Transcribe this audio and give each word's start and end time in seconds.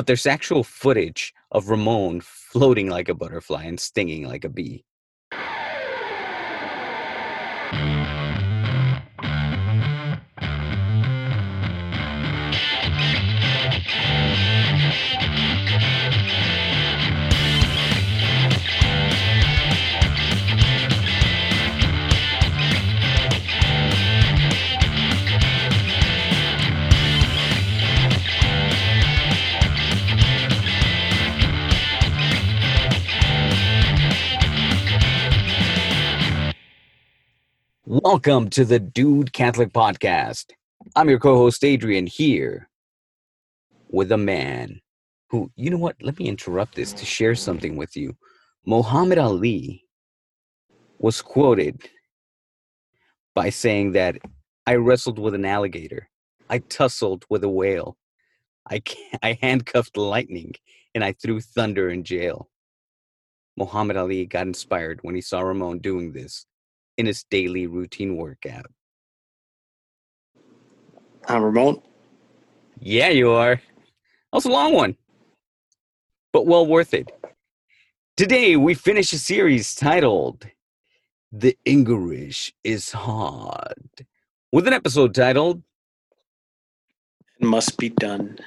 but 0.00 0.06
there's 0.06 0.24
actual 0.24 0.64
footage 0.64 1.34
of 1.52 1.68
Ramon 1.68 2.22
floating 2.22 2.88
like 2.88 3.10
a 3.10 3.14
butterfly 3.14 3.64
and 3.64 3.78
stinging 3.78 4.26
like 4.26 4.46
a 4.46 4.48
bee. 4.48 4.82
Welcome 38.12 38.50
to 38.50 38.64
the 38.64 38.80
Dude 38.80 39.32
Catholic 39.32 39.72
Podcast. 39.72 40.46
I'm 40.96 41.08
your 41.08 41.20
co 41.20 41.36
host, 41.36 41.62
Adrian, 41.62 42.08
here 42.08 42.68
with 43.88 44.10
a 44.10 44.16
man 44.16 44.80
who, 45.28 45.52
you 45.54 45.70
know 45.70 45.76
what? 45.76 45.94
Let 46.02 46.18
me 46.18 46.26
interrupt 46.26 46.74
this 46.74 46.92
to 46.94 47.04
share 47.04 47.36
something 47.36 47.76
with 47.76 47.96
you. 47.96 48.16
Muhammad 48.66 49.18
Ali 49.18 49.84
was 50.98 51.22
quoted 51.22 51.88
by 53.36 53.48
saying 53.48 53.92
that 53.92 54.16
I 54.66 54.74
wrestled 54.74 55.20
with 55.20 55.36
an 55.36 55.44
alligator, 55.44 56.08
I 56.48 56.58
tussled 56.58 57.24
with 57.30 57.44
a 57.44 57.48
whale, 57.48 57.96
I, 58.68 58.82
I 59.22 59.38
handcuffed 59.40 59.96
lightning, 59.96 60.54
and 60.96 61.04
I 61.04 61.12
threw 61.12 61.40
thunder 61.40 61.90
in 61.90 62.02
jail. 62.02 62.50
Muhammad 63.56 63.96
Ali 63.96 64.26
got 64.26 64.48
inspired 64.48 64.98
when 65.02 65.14
he 65.14 65.20
saw 65.20 65.42
Ramon 65.42 65.78
doing 65.78 66.12
this 66.12 66.46
in 67.00 67.06
his 67.06 67.24
daily 67.24 67.66
routine 67.66 68.16
workout. 68.16 68.66
I'm 71.26 71.42
Ramon. 71.42 71.80
Yeah, 72.78 73.08
you 73.08 73.30
are. 73.30 73.56
That 73.56 73.62
was 74.32 74.44
a 74.44 74.50
long 74.50 74.74
one, 74.74 74.96
but 76.32 76.46
well 76.46 76.66
worth 76.66 76.92
it. 76.94 77.10
Today, 78.16 78.56
we 78.56 78.74
finish 78.74 79.12
a 79.14 79.18
series 79.18 79.74
titled 79.74 80.46
The 81.32 81.56
English 81.64 82.52
is 82.62 82.92
Hard, 82.92 84.06
with 84.52 84.66
an 84.66 84.74
episode 84.74 85.14
titled 85.14 85.62
It 87.38 87.46
Must 87.46 87.78
Be 87.78 87.88
Done. 87.88 88.38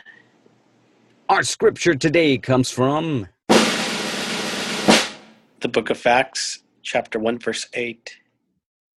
Our 1.27 1.41
scripture 1.41 1.95
today 1.95 2.37
comes 2.37 2.69
from 2.69 3.27
The 5.59 5.69
Book 5.69 5.89
of 5.89 6.05
Acts, 6.05 6.61
chapter 6.83 7.17
1, 7.17 7.39
verse 7.39 7.67
8. 7.73 8.17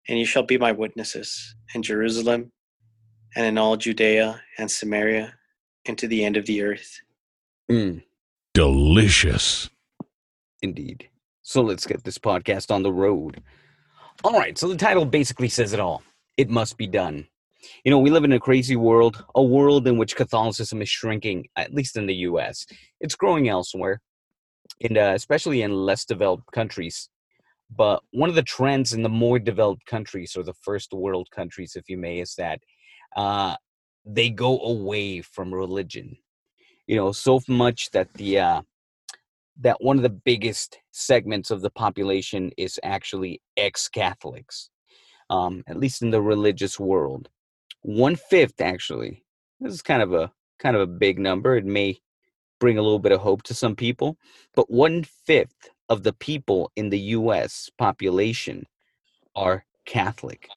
And 0.08 0.18
you 0.18 0.26
shall 0.26 0.42
be 0.42 0.58
my 0.58 0.72
witnesses 0.72 1.54
in 1.74 1.82
Jerusalem 1.82 2.52
and 3.36 3.46
in 3.46 3.58
all 3.58 3.76
Judea 3.76 4.40
and 4.58 4.70
Samaria 4.70 5.34
and 5.86 5.96
to 5.98 6.06
the 6.06 6.24
end 6.24 6.36
of 6.36 6.46
the 6.46 6.62
earth. 6.62 7.00
Mm, 7.70 8.02
Delicious. 8.52 9.70
indeed. 10.62 11.08
So 11.42 11.60
let's 11.62 11.86
get 11.86 12.04
this 12.04 12.18
podcast 12.18 12.70
on 12.70 12.82
the 12.82 12.92
road. 12.92 13.42
All 14.22 14.38
right, 14.38 14.56
so 14.56 14.68
the 14.68 14.76
title 14.76 15.04
basically 15.04 15.48
says 15.48 15.72
it 15.72 15.80
all. 15.80 16.02
It 16.36 16.48
must 16.48 16.76
be 16.78 16.86
done. 16.86 17.26
You 17.84 17.90
know, 17.90 17.98
we 17.98 18.10
live 18.10 18.24
in 18.24 18.32
a 18.32 18.40
crazy 18.40 18.76
world, 18.76 19.24
a 19.34 19.42
world 19.42 19.86
in 19.86 19.96
which 19.98 20.16
Catholicism 20.16 20.80
is 20.82 20.88
shrinking, 20.88 21.46
at 21.56 21.74
least 21.74 21.96
in 21.96 22.06
the 22.06 22.14
US. 22.28 22.66
It's 23.00 23.14
growing 23.14 23.48
elsewhere, 23.48 24.00
and 24.82 24.96
uh, 24.96 25.12
especially 25.14 25.62
in 25.62 25.72
less 25.72 26.04
developed 26.04 26.50
countries. 26.52 27.08
But 27.76 28.02
one 28.12 28.28
of 28.28 28.34
the 28.34 28.42
trends 28.42 28.92
in 28.92 29.02
the 29.02 29.08
more 29.08 29.38
developed 29.38 29.86
countries, 29.86 30.36
or 30.36 30.42
the 30.42 30.54
first 30.54 30.92
world 30.92 31.28
countries, 31.30 31.76
if 31.76 31.88
you 31.88 31.96
may, 31.96 32.20
is 32.20 32.34
that 32.36 32.60
uh, 33.16 33.56
they 34.04 34.30
go 34.30 34.60
away 34.60 35.22
from 35.22 35.52
religion. 35.52 36.16
You 36.86 36.96
know, 36.96 37.12
so 37.12 37.40
much 37.48 37.90
that 37.90 38.12
the 38.14 38.38
uh, 38.38 38.62
that 39.60 39.80
one 39.80 39.96
of 39.96 40.02
the 40.02 40.10
biggest 40.10 40.78
segments 40.90 41.50
of 41.50 41.62
the 41.62 41.70
population 41.70 42.50
is 42.56 42.78
actually 42.82 43.40
ex-Catholics, 43.56 44.70
um, 45.30 45.62
at 45.68 45.78
least 45.78 46.02
in 46.02 46.10
the 46.10 46.20
religious 46.20 46.78
world. 46.78 47.28
One 47.82 48.16
fifth, 48.16 48.60
actually. 48.60 49.22
This 49.60 49.72
is 49.72 49.82
kind 49.82 50.02
of 50.02 50.12
a 50.12 50.30
kind 50.58 50.76
of 50.76 50.82
a 50.82 50.86
big 50.86 51.18
number. 51.18 51.56
It 51.56 51.64
may 51.64 51.98
bring 52.60 52.78
a 52.78 52.82
little 52.82 52.98
bit 52.98 53.12
of 53.12 53.20
hope 53.20 53.42
to 53.44 53.54
some 53.54 53.74
people, 53.74 54.16
but 54.54 54.70
one 54.70 55.04
fifth 55.04 55.70
of 55.94 56.02
the 56.02 56.12
people 56.12 56.72
in 56.76 56.90
the 56.90 56.98
U.S. 56.98 57.70
population 57.78 58.66
are 59.34 59.64
Catholic. 59.86 60.48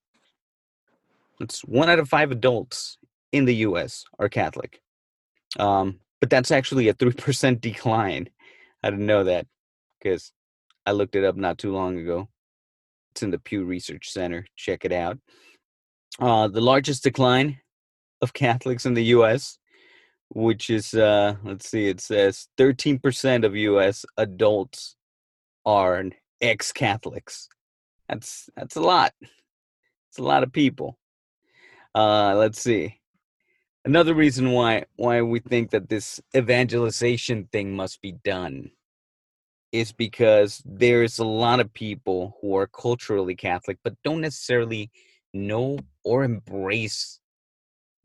It's 1.39 1.61
one 1.61 1.89
out 1.89 1.99
of 1.99 2.09
five 2.09 2.31
adults 2.31 2.97
in 3.31 3.45
the 3.45 3.55
U.S. 3.67 4.03
are 4.19 4.27
Catholic, 4.27 4.81
um, 5.59 5.99
but 6.19 6.31
that's 6.31 6.51
actually 6.51 6.87
a 6.89 6.93
three 6.93 7.13
percent 7.25 7.61
decline. 7.61 8.27
I 8.83 8.89
didn't 8.89 9.05
know 9.05 9.23
that 9.23 9.45
because 9.99 10.31
I 10.85 10.91
looked 10.91 11.15
it 11.15 11.23
up 11.23 11.35
not 11.35 11.59
too 11.59 11.71
long 11.71 11.99
ago. 11.99 12.27
It's 13.11 13.21
in 13.21 13.29
the 13.29 13.39
Pew 13.39 13.63
Research 13.63 14.09
Center. 14.09 14.45
Check 14.55 14.85
it 14.85 14.91
out. 14.91 15.19
Uh, 16.19 16.47
the 16.47 16.61
largest 16.61 17.03
decline 17.03 17.59
of 18.21 18.33
Catholics 18.33 18.87
in 18.87 18.95
the 18.95 19.05
U.S., 19.05 19.59
which 20.29 20.71
is 20.71 20.95
uh, 20.95 21.35
let's 21.43 21.69
see, 21.69 21.87
it 21.87 22.01
says 22.01 22.47
13% 22.57 23.45
of 23.45 23.55
U.S. 23.55 24.03
adults 24.17 24.96
are 25.67 26.05
ex-Catholics. 26.39 27.49
That's 28.07 28.49
that's 28.55 28.77
a 28.77 28.81
lot. 28.81 29.13
It's 29.21 30.17
a 30.17 30.23
lot 30.23 30.43
of 30.43 30.53
people. 30.53 30.97
Uh, 31.93 32.35
let's 32.35 32.61
see. 32.61 33.01
Another 33.83 34.13
reason 34.13 34.51
why 34.51 34.85
why 34.95 35.21
we 35.21 35.39
think 35.39 35.71
that 35.71 35.89
this 35.89 36.21
evangelization 36.35 37.49
thing 37.51 37.75
must 37.75 38.01
be 38.01 38.13
done 38.23 38.71
is 39.73 39.91
because 39.91 40.63
there's 40.65 41.19
a 41.19 41.25
lot 41.25 41.59
of 41.59 41.73
people 41.73 42.37
who 42.41 42.55
are 42.55 42.67
culturally 42.67 43.35
Catholic 43.35 43.77
but 43.83 44.01
don't 44.05 44.21
necessarily 44.21 44.89
know 45.33 45.79
or 46.05 46.23
embrace 46.23 47.19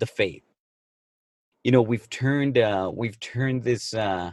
the 0.00 0.06
faith. 0.06 0.42
You 1.62 1.70
know, 1.70 1.82
we've 1.82 2.10
turned 2.10 2.58
uh 2.58 2.90
we've 2.92 3.20
turned 3.20 3.62
this 3.62 3.94
uh 3.94 4.32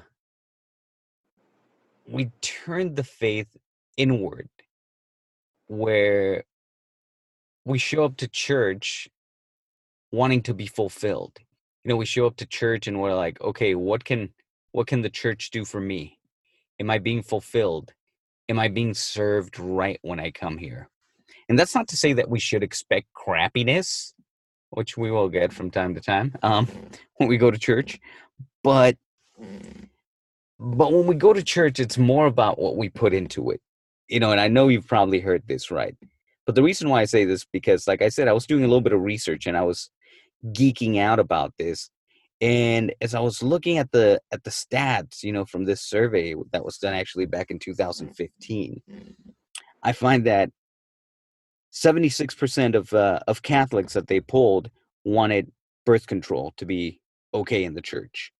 we 2.10 2.32
turned 2.42 2.96
the 2.96 3.04
faith 3.04 3.56
inward 3.98 4.50
where 5.68 6.44
we 7.66 7.78
show 7.78 8.04
up 8.06 8.18
to 8.18 8.28
church 8.28 9.08
wanting 10.12 10.42
to 10.42 10.54
be 10.54 10.66
fulfilled. 10.66 11.38
You 11.84 11.90
know, 11.90 11.98
we 11.98 12.06
show 12.06 12.26
up 12.26 12.38
to 12.38 12.46
church 12.46 12.88
and 12.88 13.00
we're 13.00 13.14
like, 13.14 13.40
okay, 13.42 13.76
what 13.76 14.04
can 14.04 14.30
what 14.72 14.88
can 14.88 15.02
the 15.02 15.10
church 15.10 15.52
do 15.52 15.66
for 15.66 15.80
me? 15.80 16.20
Am 16.80 16.90
I 16.90 16.98
being 16.98 17.22
fulfilled? 17.22 17.94
Am 18.48 18.60
I 18.60 18.68
being 18.68 18.94
served 18.94 19.60
right 19.60 20.00
when 20.02 20.20
I 20.20 20.32
come 20.32 20.58
here? 20.58 20.90
And 21.48 21.58
that's 21.58 21.76
not 21.76 21.88
to 21.90 21.98
say 21.98 22.14
that 22.14 22.30
we 22.30 22.40
should 22.40 22.64
expect 22.64 23.08
crappiness, 23.16 24.14
which 24.72 24.98
we 24.98 25.12
will 25.12 25.30
get 25.30 25.54
from 25.54 25.72
time 25.72 25.96
to 25.96 26.02
time 26.02 26.36
um, 26.42 26.68
when 27.16 27.30
we 27.30 27.38
go 27.38 27.52
to 27.52 27.58
church. 27.58 28.00
But 28.64 28.98
but 30.60 30.92
when 30.92 31.06
we 31.06 31.16
go 31.16 31.34
to 31.34 31.42
church, 31.42 31.80
it's 31.80 31.98
more 31.98 32.26
about 32.26 32.60
what 32.60 32.76
we 32.76 32.90
put 32.90 33.14
into 33.14 33.52
it. 33.52 33.62
You 34.08 34.20
know, 34.20 34.32
and 34.32 34.42
I 34.42 34.48
know 34.48 34.68
you've 34.68 34.88
probably 34.88 35.20
heard 35.20 35.44
this, 35.48 35.72
right? 35.72 35.96
But 36.46 36.56
the 36.56 36.64
reason 36.64 36.90
why 36.90 37.02
I 37.02 37.06
say 37.06 37.26
this 37.26 37.46
because, 37.46 37.88
like 37.88 38.02
I 38.02 38.10
said, 38.10 38.28
I 38.28 38.34
was 38.34 38.48
doing 38.48 38.64
a 38.64 38.68
little 38.68 38.82
bit 38.82 38.94
of 38.94 39.02
research 39.02 39.46
and 39.46 39.56
I 39.56 39.62
was 39.62 39.90
geeking 40.48 41.00
out 41.00 41.20
about 41.20 41.54
this. 41.58 41.90
And 42.42 42.94
as 43.02 43.14
I 43.14 43.20
was 43.20 43.44
looking 43.44 43.78
at 43.78 43.92
the 43.92 44.20
at 44.32 44.44
the 44.44 44.50
stats, 44.50 45.24
you 45.24 45.32
know, 45.32 45.46
from 45.46 45.66
this 45.66 45.82
survey 45.82 46.34
that 46.52 46.66
was 46.66 46.78
done 46.78 46.94
actually 46.94 47.26
back 47.26 47.52
in 47.52 47.60
2015, 47.60 48.82
I 49.84 49.92
find 49.92 50.26
that 50.26 50.50
76% 51.72 52.76
of 52.76 52.94
uh, 52.94 53.20
of 53.28 53.44
Catholics 53.44 53.94
that 53.94 54.08
they 54.08 54.20
polled 54.20 54.72
wanted 55.04 55.52
birth 55.86 56.08
control 56.08 56.54
to 56.58 56.66
be 56.66 57.00
okay 57.34 57.64
in 57.64 57.76
the 57.76 57.82
church. 57.82 58.34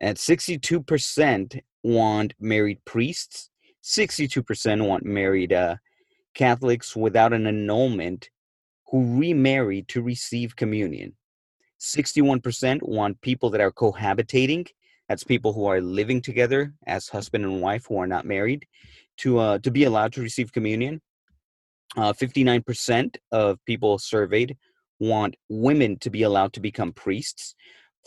And 0.00 0.16
62% 0.16 1.60
want 1.82 2.34
married 2.38 2.84
priests, 2.84 3.50
62% 3.82 4.86
want 4.86 5.04
married 5.04 5.52
uh, 5.52 5.76
Catholics 6.34 6.94
without 6.94 7.32
an 7.32 7.46
annulment 7.46 8.30
who 8.90 9.18
remarry 9.18 9.82
to 9.88 10.02
receive 10.02 10.56
communion. 10.56 11.14
61% 11.80 12.82
want 12.82 13.20
people 13.20 13.50
that 13.50 13.60
are 13.60 13.72
cohabitating. 13.72 14.66
That's 15.08 15.24
people 15.24 15.52
who 15.52 15.66
are 15.66 15.80
living 15.80 16.20
together 16.20 16.74
as 16.86 17.08
husband 17.08 17.44
and 17.44 17.60
wife 17.60 17.86
who 17.88 17.98
are 17.98 18.06
not 18.06 18.24
married 18.24 18.66
to 19.18 19.38
uh, 19.38 19.58
to 19.58 19.70
be 19.70 19.84
allowed 19.84 20.12
to 20.14 20.22
receive 20.22 20.52
communion. 20.52 21.00
Uh, 21.96 22.12
59% 22.12 23.16
of 23.32 23.58
people 23.64 23.98
surveyed 23.98 24.56
want 25.00 25.36
women 25.48 25.98
to 26.00 26.10
be 26.10 26.22
allowed 26.22 26.52
to 26.52 26.60
become 26.60 26.92
priests. 26.92 27.54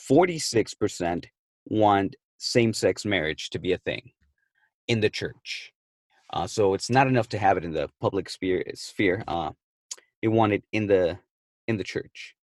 46% 0.10 1.26
want 1.66 2.16
same-sex 2.38 3.06
marriage 3.06 3.50
to 3.52 3.60
be 3.60 3.74
a 3.74 3.78
thing 3.78 4.12
in 4.88 5.00
the 5.00 5.10
church. 5.10 5.72
Uh, 6.34 6.48
so 6.48 6.74
it's 6.74 6.90
not 6.90 7.08
enough 7.08 7.28
to 7.30 7.38
have 7.38 7.58
it 7.58 7.66
in 7.66 7.74
the 7.74 7.90
public 8.00 8.30
sphere. 8.30 8.64
Sphere. 8.74 9.24
Uh, 9.28 9.52
they 10.22 10.28
want 10.28 10.54
it 10.54 10.64
in 10.72 10.88
the 10.88 11.20
in 11.68 11.78
the 11.78 11.84
church. 11.84 12.36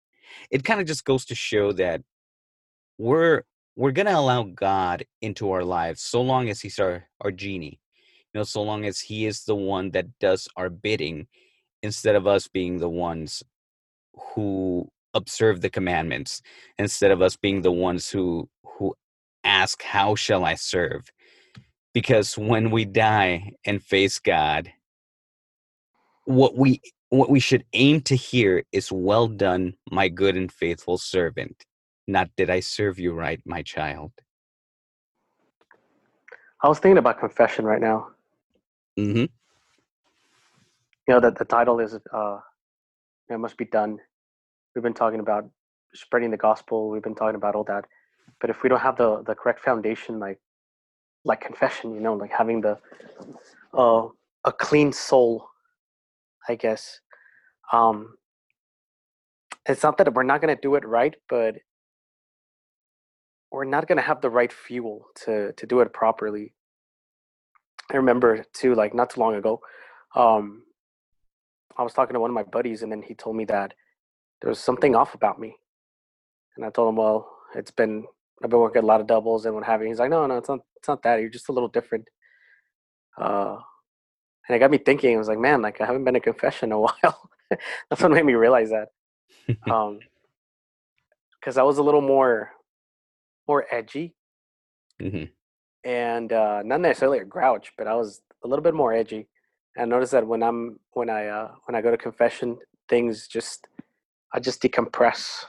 It 0.51 0.63
kind 0.63 0.79
of 0.79 0.87
just 0.87 1.05
goes 1.05 1.25
to 1.25 1.35
show 1.35 1.71
that 1.73 2.01
we're 2.97 3.43
we're 3.75 3.91
gonna 3.91 4.17
allow 4.17 4.43
God 4.43 5.05
into 5.21 5.51
our 5.51 5.63
lives 5.63 6.01
so 6.01 6.21
long 6.21 6.49
as 6.49 6.61
He's 6.61 6.79
our 6.79 7.07
our 7.21 7.31
genie. 7.31 7.79
You 8.33 8.39
know, 8.39 8.43
so 8.43 8.61
long 8.61 8.85
as 8.85 8.99
He 8.99 9.25
is 9.25 9.45
the 9.45 9.55
one 9.55 9.91
that 9.91 10.19
does 10.19 10.47
our 10.55 10.69
bidding, 10.69 11.27
instead 11.81 12.15
of 12.15 12.27
us 12.27 12.47
being 12.47 12.77
the 12.77 12.89
ones 12.89 13.41
who 14.35 14.87
observe 15.15 15.61
the 15.61 15.69
commandments, 15.69 16.41
instead 16.77 17.09
of 17.09 17.21
us 17.21 17.35
being 17.35 17.63
the 17.63 17.71
ones 17.71 18.09
who 18.09 18.47
ask, 19.61 19.83
"How 19.83 20.15
shall 20.15 20.43
I 20.45 20.55
serve?" 20.55 21.03
because 21.93 22.37
when 22.37 22.71
we 22.71 22.85
die 22.85 23.51
and 23.65 23.81
face 23.81 24.19
God, 24.19 24.71
what 26.25 26.55
we 26.57 26.81
what 27.09 27.29
we 27.29 27.39
should 27.39 27.65
aim 27.73 28.01
to 28.01 28.15
hear 28.15 28.63
is 28.71 28.91
well 28.91 29.27
done, 29.27 29.73
my 29.91 30.09
good 30.09 30.35
and 30.35 30.51
faithful 30.51 30.97
servant. 30.97 31.65
Not 32.07 32.29
did 32.37 32.49
I 32.49 32.59
serve 32.59 32.99
you 32.99 33.13
right, 33.13 33.41
my 33.45 33.63
child. 33.63 34.11
I 36.61 36.67
was 36.67 36.79
thinking 36.79 36.97
about 36.97 37.19
confession 37.19 37.65
right 37.65 37.81
now. 37.81 38.07
Mm-hmm. 38.97 39.25
You 41.07 41.15
know 41.15 41.19
that 41.19 41.37
the 41.37 41.45
title 41.45 41.79
is 41.79 41.97
uh, 42.13 42.39
"It 43.29 43.39
Must 43.39 43.57
Be 43.57 43.65
Done." 43.65 43.97
We've 44.75 44.83
been 44.83 44.93
talking 44.93 45.19
about 45.19 45.49
spreading 45.95 46.29
the 46.29 46.37
gospel. 46.37 46.89
We've 46.91 47.01
been 47.01 47.15
talking 47.15 47.35
about 47.35 47.55
all 47.55 47.63
that, 47.63 47.85
but 48.39 48.49
if 48.49 48.63
we 48.63 48.69
don't 48.69 48.79
have 48.79 48.97
the 48.97 49.23
the 49.23 49.35
correct 49.35 49.61
foundation, 49.61 50.19
like 50.19 50.39
like 51.25 51.41
confession, 51.41 51.93
you 51.93 51.99
know, 51.99 52.13
like 52.13 52.31
having 52.31 52.61
the 52.61 52.77
uh, 53.73 54.07
a 54.45 54.51
clean 54.51 54.91
soul, 54.91 55.47
I 56.47 56.55
guess. 56.55 57.01
Um, 57.71 58.15
it's 59.67 59.83
not 59.83 59.97
that 59.97 60.13
we're 60.13 60.23
not 60.23 60.41
going 60.41 60.55
to 60.55 60.61
do 60.61 60.75
it 60.75 60.85
right, 60.87 61.15
but 61.27 61.55
we're 63.51 63.65
not 63.65 63.87
going 63.87 63.97
to 63.97 64.03
have 64.03 64.21
the 64.21 64.29
right 64.29 64.51
fuel 64.51 65.05
to 65.25 65.53
to 65.53 65.67
do 65.67 65.81
it 65.81 65.93
properly. 65.93 66.53
I 67.91 67.97
remember 67.97 68.45
too, 68.53 68.75
like 68.75 68.93
not 68.93 69.09
too 69.09 69.19
long 69.19 69.35
ago, 69.35 69.61
um, 70.15 70.63
I 71.77 71.83
was 71.83 71.93
talking 71.93 72.13
to 72.13 72.19
one 72.19 72.29
of 72.29 72.35
my 72.35 72.43
buddies, 72.43 72.83
and 72.83 72.91
then 72.91 73.01
he 73.01 73.15
told 73.15 73.35
me 73.35 73.45
that 73.45 73.73
there 74.41 74.49
was 74.49 74.59
something 74.59 74.95
off 74.95 75.15
about 75.15 75.39
me, 75.39 75.55
and 76.55 76.65
I 76.65 76.69
told 76.69 76.89
him, 76.89 76.95
well, 76.95 77.29
it's 77.55 77.71
been 77.71 78.05
I've 78.43 78.49
been 78.49 78.59
working 78.59 78.83
a 78.83 78.85
lot 78.85 79.01
of 79.01 79.07
doubles 79.07 79.45
and 79.45 79.55
what 79.55 79.65
have 79.65 79.81
you. 79.81 79.87
He's 79.87 79.99
like, 79.99 80.09
no, 80.09 80.25
no, 80.25 80.37
it's 80.37 80.49
not, 80.49 80.59
it's 80.77 80.87
not 80.87 81.03
that. 81.03 81.19
You're 81.19 81.29
just 81.29 81.49
a 81.49 81.51
little 81.51 81.67
different. 81.69 82.07
Uh, 83.17 83.57
and 84.47 84.55
it 84.55 84.59
got 84.59 84.71
me 84.71 84.77
thinking. 84.77 85.15
I 85.15 85.17
was 85.17 85.27
like, 85.27 85.39
man, 85.39 85.61
like 85.61 85.81
I 85.81 85.85
haven't 85.85 86.05
been 86.05 86.13
to 86.13 86.19
confession 86.19 86.69
in 86.69 86.73
a 86.73 86.79
while. 86.79 87.29
That's 87.89 88.01
what 88.01 88.11
made 88.11 88.25
me 88.25 88.33
realize 88.33 88.69
that. 88.71 88.89
Um, 89.69 89.99
because 91.39 91.57
I 91.57 91.63
was 91.63 91.77
a 91.77 91.83
little 91.83 92.01
more, 92.01 92.51
more 93.47 93.65
edgy, 93.71 94.13
Mm-hmm. 95.01 95.25
and 95.89 96.33
uh, 96.33 96.61
not 96.63 96.81
necessarily 96.81 97.19
a 97.19 97.25
grouch, 97.25 97.71
but 97.77 97.87
I 97.87 97.95
was 97.95 98.21
a 98.43 98.47
little 98.47 98.61
bit 98.63 98.73
more 98.73 98.91
edgy. 98.93 99.27
And 99.77 99.83
I 99.83 99.95
noticed 99.95 100.11
that 100.11 100.27
when 100.27 100.43
I'm 100.43 100.77
when 100.91 101.09
I 101.09 101.27
uh, 101.27 101.51
when 101.65 101.75
I 101.75 101.81
go 101.81 101.89
to 101.89 101.97
confession, 101.97 102.57
things 102.89 103.27
just 103.27 103.67
I 104.33 104.39
just 104.41 104.61
decompress. 104.61 105.45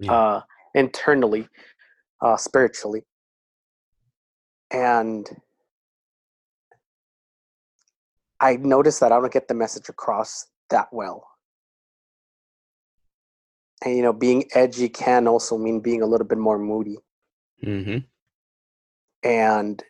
Yeah. 0.00 0.12
Uh, 0.12 0.42
internally, 0.74 1.48
uh, 2.20 2.36
spiritually. 2.36 3.04
And 4.70 5.28
I 8.40 8.56
noticed 8.56 9.00
that 9.00 9.12
I 9.12 9.20
don't 9.20 9.32
get 9.32 9.48
the 9.48 9.54
message 9.54 9.88
across 9.88 10.46
that 10.70 10.88
well. 10.92 11.26
And, 13.84 13.96
you 13.96 14.02
know, 14.02 14.12
being 14.12 14.44
edgy 14.54 14.88
can 14.88 15.28
also 15.28 15.56
mean 15.56 15.80
being 15.80 16.02
a 16.02 16.06
little 16.06 16.26
bit 16.26 16.38
more 16.38 16.58
moody. 16.58 16.98
Mm-hmm. 17.64 17.98
And 19.22 19.82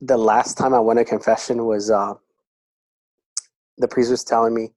the 0.00 0.16
last 0.16 0.58
time 0.58 0.74
I 0.74 0.80
went 0.80 0.98
to 0.98 1.04
confession 1.04 1.64
was 1.64 1.90
uh, 1.90 2.14
the 3.78 3.88
priest 3.88 4.10
was 4.10 4.24
telling 4.24 4.54
me 4.54 4.70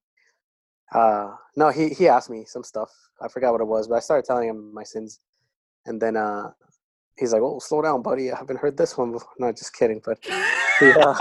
uh, 0.94 1.32
no, 1.56 1.70
he 1.70 1.90
he 1.90 2.08
asked 2.08 2.30
me 2.30 2.46
some 2.46 2.64
stuff. 2.64 2.92
I 3.22 3.28
forgot 3.28 3.52
what 3.52 3.62
it 3.62 3.68
was, 3.68 3.88
but 3.88 3.96
I 3.96 4.00
started 4.00 4.26
telling 4.26 4.50
him 4.50 4.74
my 4.74 4.84
sins, 4.84 5.20
and 5.86 6.02
then 6.02 6.18
uh, 6.18 6.52
he's 7.18 7.34
like, 7.34 7.42
"Oh, 7.42 7.60
slow 7.60 7.82
down, 7.82 8.02
buddy. 8.02 8.32
I 8.32 8.38
haven't 8.38 8.60
heard 8.60 8.78
this 8.78 8.98
one 8.98 9.12
before." 9.14 9.30
No, 9.40 9.52
just 9.52 9.74
kidding. 9.74 10.02
But 10.04 10.20
yeah, 10.82 11.14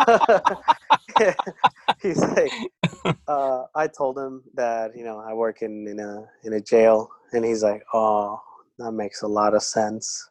he's 2.02 2.20
like, 2.20 2.52
uh, 3.28 3.64
I 3.74 3.86
told 3.86 4.18
him 4.18 4.42
that 4.54 4.96
you 4.96 5.04
know 5.04 5.18
I 5.18 5.34
work 5.34 5.62
in 5.62 5.86
in 5.88 6.00
a 6.00 6.26
in 6.42 6.52
a 6.52 6.60
jail, 6.60 7.10
and 7.32 7.44
he's 7.44 7.62
like, 7.62 7.84
"Oh, 7.92 8.40
that 8.78 8.92
makes 8.92 9.22
a 9.22 9.28
lot 9.28 9.54
of 9.54 9.62
sense." 9.62 10.30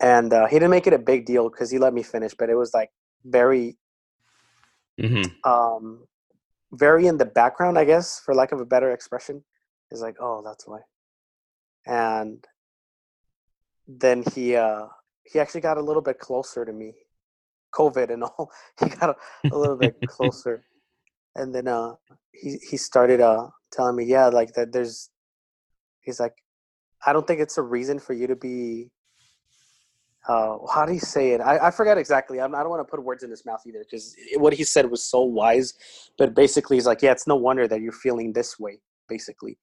And 0.00 0.32
uh, 0.32 0.46
he 0.46 0.56
didn't 0.56 0.70
make 0.70 0.86
it 0.86 0.92
a 0.92 0.98
big 0.98 1.24
deal 1.24 1.48
because 1.48 1.70
he 1.70 1.78
let 1.78 1.94
me 1.94 2.02
finish, 2.02 2.34
but 2.34 2.50
it 2.50 2.56
was 2.56 2.74
like 2.74 2.90
very 3.24 3.76
Mm-hmm. 5.00 5.50
um 5.50 6.06
very 6.76 7.06
in 7.06 7.16
the 7.18 7.24
background 7.24 7.78
i 7.78 7.84
guess 7.84 8.20
for 8.20 8.34
lack 8.34 8.52
of 8.52 8.60
a 8.60 8.64
better 8.64 8.90
expression 8.92 9.42
is 9.90 10.02
like 10.02 10.16
oh 10.20 10.42
that's 10.44 10.66
why. 10.66 10.80
And 11.86 12.44
then 13.86 14.24
he 14.34 14.56
uh 14.56 14.86
he 15.24 15.38
actually 15.38 15.60
got 15.60 15.78
a 15.78 15.82
little 15.82 16.02
bit 16.02 16.18
closer 16.18 16.64
to 16.64 16.72
me 16.72 16.92
covid 17.72 18.10
and 18.10 18.24
all 18.24 18.50
he 18.80 18.88
got 18.88 19.10
a, 19.10 19.16
a 19.52 19.56
little 19.56 19.76
bit 19.76 19.96
closer. 20.06 20.64
And 21.36 21.54
then 21.54 21.68
uh 21.68 21.94
he 22.32 22.58
he 22.70 22.76
started 22.76 23.20
uh 23.20 23.48
telling 23.72 23.96
me 23.96 24.04
yeah 24.04 24.26
like 24.26 24.52
that 24.54 24.72
there's 24.72 25.10
he's 26.00 26.20
like 26.20 26.34
i 27.06 27.12
don't 27.12 27.26
think 27.26 27.40
it's 27.40 27.58
a 27.58 27.62
reason 27.62 27.98
for 27.98 28.12
you 28.12 28.26
to 28.28 28.36
be 28.36 28.90
uh, 30.28 30.58
how 30.72 30.86
do 30.86 30.92
you 30.92 31.00
say 31.00 31.32
it? 31.32 31.40
I, 31.40 31.66
I 31.66 31.70
forgot 31.70 31.98
exactly. 31.98 32.40
I'm, 32.40 32.54
I 32.54 32.60
don't 32.60 32.70
want 32.70 32.80
to 32.86 32.90
put 32.90 33.02
words 33.02 33.22
in 33.22 33.30
his 33.30 33.44
mouth 33.44 33.62
either 33.66 33.80
because 33.80 34.16
what 34.36 34.52
he 34.52 34.64
said 34.64 34.90
was 34.90 35.04
so 35.04 35.20
wise. 35.20 35.74
But 36.16 36.34
basically, 36.34 36.76
he's 36.76 36.86
like, 36.86 37.02
yeah, 37.02 37.12
it's 37.12 37.26
no 37.26 37.36
wonder 37.36 37.68
that 37.68 37.80
you're 37.80 37.92
feeling 37.92 38.32
this 38.32 38.58
way, 38.58 38.80
basically, 39.08 39.58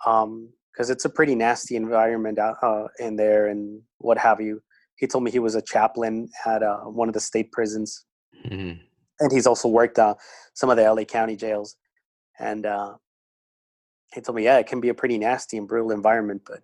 because 0.00 0.24
um, 0.24 0.50
it's 0.78 1.04
a 1.04 1.08
pretty 1.08 1.34
nasty 1.34 1.76
environment 1.76 2.38
out, 2.38 2.56
uh, 2.62 2.88
in 2.98 3.16
there 3.16 3.48
and 3.48 3.82
what 3.98 4.18
have 4.18 4.40
you. 4.40 4.62
He 4.96 5.06
told 5.06 5.24
me 5.24 5.30
he 5.30 5.38
was 5.38 5.54
a 5.54 5.62
chaplain 5.62 6.28
at 6.46 6.62
uh, 6.62 6.78
one 6.80 7.08
of 7.08 7.14
the 7.14 7.20
state 7.20 7.52
prisons, 7.52 8.04
Mm-hmm. 8.46 8.78
and 9.20 9.32
he's 9.32 9.46
also 9.46 9.68
worked 9.68 9.98
uh, 9.98 10.14
some 10.52 10.68
of 10.68 10.76
the 10.76 10.82
LA 10.82 11.04
County 11.04 11.36
jails. 11.36 11.76
And 12.38 12.66
uh, 12.66 12.94
he 14.12 14.20
told 14.20 14.36
me, 14.36 14.44
yeah, 14.44 14.58
it 14.58 14.66
can 14.66 14.80
be 14.80 14.88
a 14.88 14.94
pretty 14.94 15.18
nasty 15.18 15.56
and 15.56 15.68
brutal 15.68 15.92
environment, 15.92 16.42
but 16.46 16.60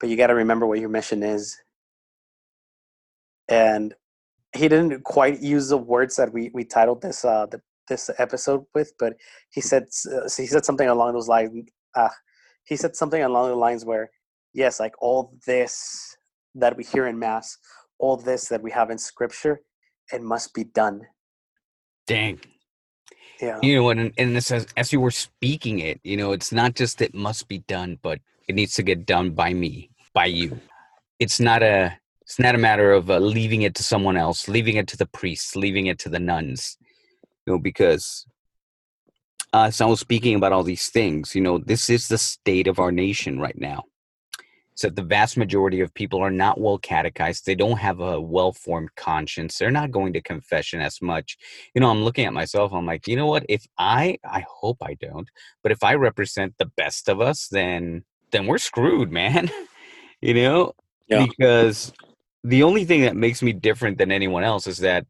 but 0.00 0.08
you 0.08 0.16
got 0.16 0.26
to 0.26 0.34
remember 0.34 0.66
what 0.66 0.80
your 0.80 0.88
mission 0.88 1.22
is. 1.22 1.56
And 3.48 3.94
he 4.54 4.68
didn't 4.68 5.02
quite 5.04 5.40
use 5.40 5.68
the 5.68 5.78
words 5.78 6.16
that 6.16 6.32
we 6.32 6.50
we 6.54 6.64
titled 6.64 7.02
this 7.02 7.24
uh 7.24 7.46
the, 7.46 7.60
this 7.88 8.10
episode 8.18 8.64
with, 8.74 8.92
but 8.98 9.14
he 9.50 9.60
said 9.60 9.84
uh, 10.12 10.28
he 10.36 10.46
said 10.46 10.64
something 10.64 10.88
along 10.88 11.12
those 11.14 11.28
lines. 11.28 11.68
Uh, 11.94 12.08
he 12.64 12.76
said 12.76 12.96
something 12.96 13.22
along 13.22 13.50
the 13.50 13.56
lines 13.56 13.84
where, 13.84 14.10
yes, 14.52 14.80
like 14.80 14.94
all 15.00 15.36
this 15.46 16.16
that 16.54 16.76
we 16.76 16.84
hear 16.84 17.06
in 17.06 17.18
mass, 17.18 17.58
all 17.98 18.16
this 18.16 18.48
that 18.48 18.62
we 18.62 18.70
have 18.70 18.90
in 18.90 18.98
scripture, 18.98 19.60
it 20.12 20.22
must 20.22 20.54
be 20.54 20.64
done. 20.64 21.02
Dang. 22.06 22.40
Yeah. 23.40 23.58
You 23.62 23.76
know 23.76 23.82
what? 23.82 23.98
And, 23.98 24.12
and 24.16 24.36
this 24.36 24.50
as, 24.50 24.66
as 24.76 24.92
you 24.92 25.00
were 25.00 25.10
speaking 25.10 25.80
it, 25.80 26.00
you 26.04 26.16
know, 26.16 26.32
it's 26.32 26.52
not 26.52 26.74
just 26.74 27.02
it 27.02 27.14
must 27.14 27.48
be 27.48 27.58
done, 27.58 27.98
but 28.00 28.20
it 28.48 28.54
needs 28.54 28.74
to 28.74 28.82
get 28.82 29.06
done 29.06 29.30
by 29.30 29.52
me, 29.52 29.90
by 30.12 30.26
you. 30.26 30.60
It's 31.18 31.40
not 31.40 31.62
a 31.62 31.98
it's 32.24 32.38
not 32.38 32.54
a 32.54 32.58
matter 32.58 32.92
of 32.92 33.10
uh, 33.10 33.18
leaving 33.18 33.62
it 33.62 33.74
to 33.76 33.82
someone 33.82 34.16
else, 34.16 34.48
leaving 34.48 34.76
it 34.76 34.88
to 34.88 34.96
the 34.96 35.06
priests, 35.06 35.54
leaving 35.56 35.86
it 35.86 35.98
to 36.00 36.08
the 36.08 36.18
nuns. 36.18 36.78
You 37.46 37.54
know, 37.54 37.58
because 37.58 38.26
uh, 39.52 39.70
so 39.70 39.86
I 39.86 39.90
was 39.90 40.00
speaking 40.00 40.34
about 40.34 40.52
all 40.52 40.62
these 40.64 40.88
things. 40.88 41.34
You 41.34 41.42
know, 41.42 41.58
this 41.58 41.90
is 41.90 42.08
the 42.08 42.18
state 42.18 42.66
of 42.66 42.78
our 42.78 42.90
nation 42.90 43.38
right 43.38 43.58
now. 43.58 43.84
So 44.74 44.90
the 44.90 45.02
vast 45.02 45.36
majority 45.36 45.80
of 45.80 45.94
people 45.94 46.20
are 46.20 46.30
not 46.30 46.60
well 46.60 46.78
catechized. 46.78 47.46
They 47.46 47.54
don't 47.54 47.78
have 47.78 48.00
a 48.00 48.20
well-formed 48.20 48.94
conscience. 48.96 49.56
They're 49.56 49.70
not 49.70 49.92
going 49.92 50.12
to 50.14 50.20
confession 50.20 50.80
as 50.80 51.00
much. 51.00 51.38
You 51.74 51.80
know, 51.80 51.90
I'm 51.90 52.02
looking 52.02 52.24
at 52.24 52.32
myself. 52.32 52.72
I'm 52.72 52.84
like, 52.84 53.06
you 53.06 53.14
know 53.14 53.26
what? 53.26 53.46
If 53.48 53.64
I, 53.78 54.18
I 54.28 54.44
hope 54.48 54.78
I 54.82 54.94
don't, 54.94 55.28
but 55.62 55.70
if 55.70 55.84
I 55.84 55.94
represent 55.94 56.54
the 56.58 56.70
best 56.76 57.08
of 57.08 57.20
us, 57.20 57.46
then 57.48 58.04
then 58.32 58.46
we're 58.48 58.58
screwed, 58.58 59.12
man. 59.20 59.48
you 60.20 60.34
know, 60.34 60.72
Yeah. 61.06 61.26
because 61.26 61.92
the 62.44 62.62
only 62.62 62.84
thing 62.84 63.00
that 63.02 63.16
makes 63.16 63.42
me 63.42 63.52
different 63.52 63.98
than 63.98 64.12
anyone 64.12 64.44
else 64.44 64.66
is 64.66 64.78
that 64.78 65.06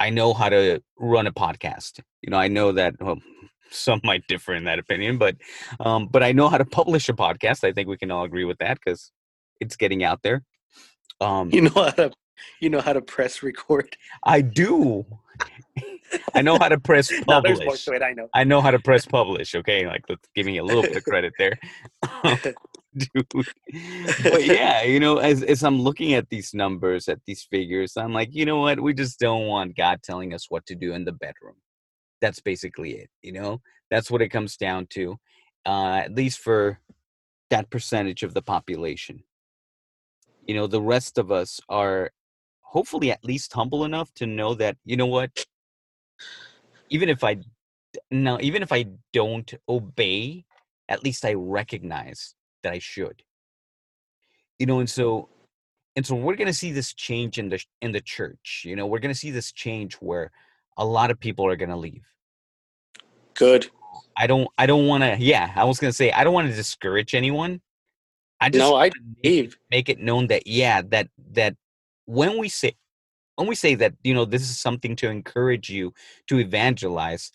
I 0.00 0.10
know 0.10 0.34
how 0.34 0.48
to 0.48 0.82
run 0.98 1.26
a 1.26 1.32
podcast. 1.32 2.00
You 2.22 2.30
know, 2.30 2.38
I 2.38 2.48
know 2.48 2.72
that 2.72 2.94
well, 3.00 3.18
some 3.70 4.00
might 4.02 4.26
differ 4.26 4.54
in 4.54 4.64
that 4.64 4.78
opinion, 4.78 5.18
but 5.18 5.36
um, 5.80 6.08
but 6.10 6.22
I 6.22 6.32
know 6.32 6.48
how 6.48 6.58
to 6.58 6.64
publish 6.64 7.08
a 7.08 7.12
podcast. 7.12 7.62
I 7.62 7.72
think 7.72 7.88
we 7.88 7.98
can 7.98 8.10
all 8.10 8.24
agree 8.24 8.44
with 8.44 8.58
that 8.58 8.78
because 8.82 9.12
it's 9.60 9.76
getting 9.76 10.02
out 10.02 10.22
there. 10.22 10.42
Um, 11.20 11.50
You 11.52 11.62
know 11.62 11.70
how 11.74 11.90
to 11.90 12.10
you 12.60 12.70
know 12.70 12.80
how 12.80 12.94
to 12.94 13.02
press 13.02 13.42
record. 13.42 13.96
I 14.24 14.40
do. 14.40 15.04
I 16.34 16.42
know 16.42 16.58
how 16.58 16.68
to 16.68 16.78
press 16.78 17.10
No, 17.28 17.42
publish. 17.42 17.84
to 17.84 17.92
it. 17.92 18.02
I 18.02 18.12
know. 18.12 18.28
I 18.34 18.44
know 18.44 18.60
how 18.60 18.70
to 18.70 18.78
press 18.78 19.06
publish. 19.06 19.54
Okay, 19.54 19.86
like 19.86 20.04
let's 20.08 20.28
give 20.34 20.46
me 20.46 20.58
a 20.58 20.64
little 20.64 20.82
bit 20.82 20.96
of 20.96 21.04
credit 21.04 21.32
there, 21.38 21.58
dude. 22.96 23.26
But 23.32 24.44
yeah, 24.44 24.82
you 24.82 25.00
know, 25.00 25.18
as 25.18 25.42
as 25.42 25.62
I'm 25.62 25.80
looking 25.80 26.14
at 26.14 26.28
these 26.28 26.54
numbers, 26.54 27.08
at 27.08 27.20
these 27.26 27.42
figures, 27.42 27.96
I'm 27.96 28.12
like, 28.12 28.30
you 28.32 28.46
know 28.46 28.58
what? 28.58 28.80
We 28.80 28.94
just 28.94 29.18
don't 29.18 29.46
want 29.46 29.76
God 29.76 30.00
telling 30.02 30.34
us 30.34 30.46
what 30.48 30.66
to 30.66 30.74
do 30.74 30.92
in 30.94 31.04
the 31.04 31.12
bedroom. 31.12 31.56
That's 32.20 32.40
basically 32.40 32.92
it. 32.92 33.10
You 33.22 33.32
know, 33.32 33.60
that's 33.90 34.10
what 34.10 34.22
it 34.22 34.28
comes 34.28 34.56
down 34.56 34.86
to. 34.90 35.16
Uh, 35.66 36.02
at 36.04 36.14
least 36.14 36.40
for 36.40 36.78
that 37.50 37.70
percentage 37.70 38.22
of 38.22 38.34
the 38.34 38.42
population. 38.42 39.22
You 40.46 40.54
know, 40.54 40.66
the 40.66 40.82
rest 40.82 41.16
of 41.16 41.32
us 41.32 41.58
are 41.70 42.10
hopefully 42.60 43.10
at 43.10 43.24
least 43.24 43.52
humble 43.52 43.84
enough 43.84 44.12
to 44.14 44.26
know 44.26 44.54
that 44.54 44.76
you 44.84 44.96
know 44.96 45.06
what 45.06 45.30
even 46.90 47.08
if 47.08 47.24
i 47.24 47.36
no 48.10 48.38
even 48.40 48.62
if 48.62 48.72
i 48.72 48.86
don't 49.12 49.54
obey 49.68 50.44
at 50.88 51.02
least 51.02 51.24
i 51.24 51.32
recognize 51.34 52.34
that 52.62 52.72
i 52.72 52.78
should. 52.78 53.22
You 54.58 54.66
know 54.66 54.78
and 54.80 54.88
so 54.88 55.28
and 55.96 56.06
so 56.06 56.14
we're 56.14 56.36
going 56.36 56.48
to 56.48 56.54
see 56.54 56.72
this 56.72 56.94
change 56.94 57.38
in 57.38 57.48
the 57.48 57.62
in 57.82 57.92
the 57.92 58.00
church 58.00 58.62
you 58.64 58.76
know 58.76 58.86
we're 58.86 59.00
going 59.00 59.12
to 59.12 59.18
see 59.18 59.30
this 59.30 59.52
change 59.52 59.94
where 59.96 60.30
a 60.76 60.84
lot 60.84 61.10
of 61.10 61.20
people 61.20 61.46
are 61.46 61.56
going 61.56 61.70
to 61.70 61.76
leave. 61.76 62.04
Good. 63.34 63.68
i 64.16 64.26
don't 64.26 64.48
i 64.58 64.66
don't 64.66 64.86
want 64.86 65.02
to 65.02 65.16
yeah 65.18 65.52
i 65.56 65.64
was 65.64 65.78
going 65.78 65.90
to 65.90 65.96
say 65.96 66.12
i 66.12 66.22
don't 66.22 66.34
want 66.34 66.48
to 66.48 66.54
discourage 66.54 67.14
anyone. 67.14 67.60
I 68.40 68.50
just 68.50 68.60
No, 68.60 68.76
I 68.76 68.90
make 69.70 69.88
it 69.88 69.98
known 69.98 70.26
that 70.28 70.46
yeah 70.46 70.82
that 70.88 71.08
that 71.32 71.56
when 72.06 72.38
we 72.38 72.48
say 72.48 72.74
when 73.36 73.48
we 73.48 73.54
say 73.54 73.74
that 73.76 73.94
you 74.02 74.14
know 74.14 74.24
this 74.24 74.42
is 74.42 74.58
something 74.58 74.96
to 74.96 75.08
encourage 75.08 75.70
you 75.70 75.92
to 76.28 76.38
evangelize. 76.38 77.30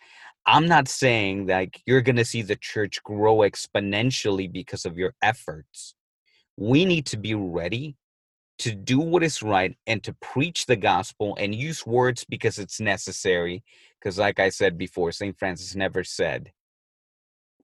I'm 0.46 0.68
not 0.68 0.88
saying 0.88 1.46
that 1.48 1.70
you're 1.86 2.01
going 2.01 2.15
to 2.15 2.25
see 2.25 2.41
the 2.41 2.56
church 2.56 3.03
grow 3.03 3.38
exponentially 3.39 4.51
because 4.51 4.86
of 4.86 4.98
your 4.98 5.13
efforts. 5.22 5.94
We 6.58 6.86
need 6.86 7.06
to 7.08 7.18
be 7.18 7.36
ready 7.36 7.98
to 8.60 8.74
do 8.74 9.00
what 9.00 9.24
is 9.24 9.44
right 9.44 9.77
and 9.86 10.03
to 10.03 10.13
preach 10.22 10.65
the 10.65 10.75
gospel 10.75 11.36
and 11.39 11.53
use 11.53 11.86
words 11.86 12.25
because 12.27 12.60
it's 12.60 12.82
necessary 12.82 13.63
because 14.00 14.18
like 14.18 14.38
i 14.38 14.50
said 14.50 14.77
before 14.77 15.13
st 15.13 15.38
francis 15.39 15.75
never 15.75 16.03
said 16.03 16.51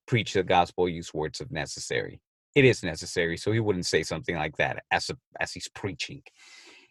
preach 0.06 0.34
the 0.34 0.44
gospel 0.44 0.88
use 0.88 1.13
words 1.13 1.42
if 1.42 1.51
necessary. 1.51 2.22
It 2.56 2.63
is 2.63 2.84
necessary 2.84 3.36
so 3.38 3.51
he 3.51 3.60
wouldn't 3.60 3.86
say 3.86 4.04
something 4.04 4.36
like 4.36 4.56
that 4.58 4.84
as 4.92 5.10
a, 5.10 5.18
as 5.42 5.51
he's 5.51 5.68
preaching 5.68 6.22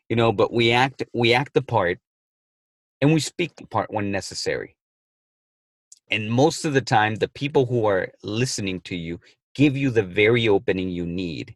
you 0.09 0.17
know 0.17 0.33
but 0.33 0.53
we 0.53 0.73
act 0.73 1.03
we 1.13 1.33
act 1.35 1.55
the 1.55 1.63
part 1.63 1.99
and 3.05 3.13
we 3.13 3.21
speak 3.21 3.57
the 3.57 3.67
part 3.67 3.93
when 3.93 4.11
necessary. 4.11 4.77
And 6.11 6.31
most 6.31 6.65
of 6.65 6.73
the 6.73 6.81
time 6.81 7.17
the 7.17 7.29
people 7.29 7.67
who 7.67 7.85
are 7.85 8.11
listening 8.23 8.81
to 8.83 8.97
you 8.97 9.21
give 9.55 9.77
you 9.77 9.91
the 9.91 10.03
very 10.03 10.49
opening 10.49 10.89
you 10.89 11.05
need 11.05 11.55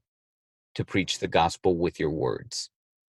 to 0.75 0.85
preach 0.85 1.19
the 1.19 1.26
gospel 1.26 1.75
with 1.76 1.99
your 1.99 2.11
words. 2.11 2.69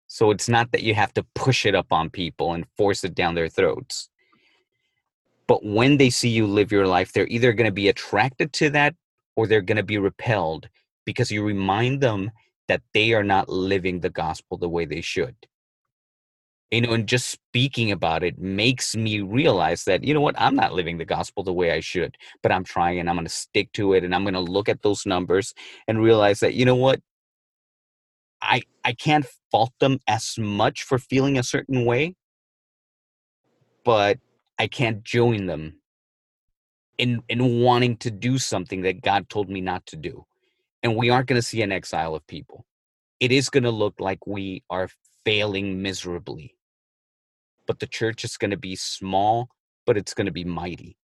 So 0.07 0.31
it's 0.31 0.51
not 0.51 0.71
that 0.73 0.83
you 0.83 0.95
have 0.95 1.15
to 1.15 1.25
push 1.35 1.65
it 1.65 1.75
up 1.75 1.93
on 1.95 2.11
people 2.11 2.53
and 2.53 2.67
force 2.77 3.05
it 3.05 3.15
down 3.15 3.35
their 3.35 3.49
throats. 3.49 4.11
But 5.49 5.65
when 5.65 5.97
they 5.97 6.11
see 6.11 6.29
you 6.29 6.47
live 6.47 6.71
your 6.71 6.87
life 6.87 7.13
they're 7.13 7.29
either 7.29 7.55
going 7.55 7.71
to 7.71 7.73
be 7.83 7.89
attracted 7.89 8.53
to 8.55 8.69
that 8.71 8.95
or 9.35 9.47
they're 9.47 9.63
going 9.63 9.77
to 9.77 9.83
be 9.83 9.97
repelled 9.97 10.69
because 11.07 11.31
you 11.31 11.43
remind 11.43 12.03
them 12.03 12.31
that 12.69 12.83
they 12.95 13.13
are 13.13 13.23
not 13.25 13.49
living 13.49 14.01
the 14.01 14.11
gospel 14.11 14.59
the 14.59 14.69
way 14.69 14.85
they 14.85 15.01
should. 15.01 15.37
You 16.71 16.81
know, 16.81 16.95
and 16.95 17.07
just 17.07 17.31
speaking 17.31 17.93
about 17.93 18.25
it 18.25 18.39
makes 18.39 18.97
me 18.97 19.21
realize 19.21 19.85
that, 19.85 20.03
you 20.03 20.13
know 20.13 20.21
what, 20.21 20.35
I'm 20.37 20.57
not 20.57 20.73
living 20.73 20.99
the 20.99 21.05
gospel 21.05 21.45
the 21.45 21.53
way 21.53 21.71
I 21.71 21.79
should, 21.79 22.17
but 22.43 22.51
I'm 22.51 22.65
trying 22.65 22.99
and 22.99 23.09
I'm 23.09 23.15
going 23.15 23.27
to 23.27 23.33
stick 23.33 23.71
to 23.75 23.93
it 23.93 24.03
and 24.03 24.13
I'm 24.13 24.25
going 24.25 24.35
to 24.35 24.41
look 24.41 24.69
at 24.69 24.83
those 24.83 25.07
numbers 25.07 25.55
and 25.87 26.03
realize 26.03 26.41
that, 26.41 26.55
you 26.55 26.65
know 26.65 26.75
what, 26.75 27.01
I 28.43 28.63
I 28.85 28.93
can't 28.93 29.27
fault 29.51 29.73
them 29.81 30.01
as 30.09 30.37
much 30.39 30.83
for 30.83 30.99
feeling 30.99 31.39
a 31.39 31.43
certain 31.43 31.85
way, 31.85 32.15
but 33.85 34.19
I 34.59 34.67
can't 34.67 35.05
join 35.05 35.47
them 35.47 35.81
in 36.99 37.23
in 37.29 37.63
wanting 37.63 37.97
to 37.99 38.11
do 38.11 38.39
something 38.39 38.83
that 38.83 39.03
God 39.03 39.29
told 39.29 39.49
me 39.49 39.61
not 39.61 39.87
to 39.87 39.97
do 39.97 40.27
and 40.87 40.95
we 40.95 41.11
aren't 41.11 41.27
going 41.27 41.41
to 41.41 41.47
see 41.47 41.63
an 41.63 41.73
exile 41.73 42.15
of 42.15 42.25
people. 42.29 42.65
It 43.19 43.33
is 43.33 43.51
going 43.51 43.65
to 43.65 43.73
look 43.73 43.99
like 43.99 44.25
we 44.25 44.63
are 44.71 44.89
failing 45.25 45.83
miserably. 45.83 46.55
But 47.67 47.81
the 47.81 47.89
church 47.89 48.23
is 48.23 48.37
going 48.37 48.53
to 48.53 48.57
be 48.57 48.77
small, 48.77 49.49
but 49.85 49.97
it's 49.97 50.15
going 50.15 50.27
to 50.27 50.33
be 50.33 50.45
mighty. 50.45 50.97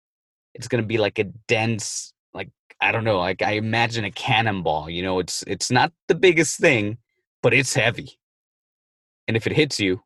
It's 0.54 0.68
going 0.68 0.84
to 0.84 0.86
be 0.86 0.98
like 0.98 1.18
a 1.18 1.24
dense, 1.48 2.14
like 2.32 2.50
I 2.80 2.92
don't 2.92 3.02
know, 3.02 3.18
like 3.18 3.42
I 3.42 3.54
imagine 3.54 4.04
a 4.04 4.12
cannonball. 4.12 4.88
You 4.88 5.02
know, 5.02 5.18
it's 5.18 5.42
it's 5.48 5.72
not 5.72 5.92
the 6.06 6.14
biggest 6.14 6.60
thing, 6.60 6.98
but 7.42 7.52
it's 7.52 7.74
heavy. 7.74 8.20
And 9.26 9.36
if 9.36 9.48
it 9.48 9.52
hits 9.52 9.80
you, 9.80 10.00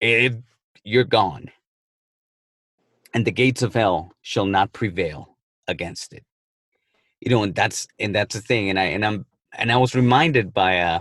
it 0.00 0.36
you're 0.84 1.02
gone. 1.02 1.50
And 3.12 3.26
the 3.26 3.32
gates 3.32 3.62
of 3.62 3.74
hell 3.74 4.12
shall 4.22 4.46
not 4.46 4.72
prevail 4.72 5.36
against 5.66 6.12
it 6.12 6.24
you 7.20 7.30
know 7.30 7.42
and 7.42 7.54
that's 7.54 7.86
and 7.98 8.14
that's 8.14 8.34
the 8.34 8.40
thing 8.40 8.70
and 8.70 8.78
i 8.78 8.84
and 8.84 9.04
i'm 9.04 9.26
and 9.58 9.70
i 9.70 9.76
was 9.76 9.94
reminded 9.94 10.52
by 10.52 10.74
a 10.74 11.00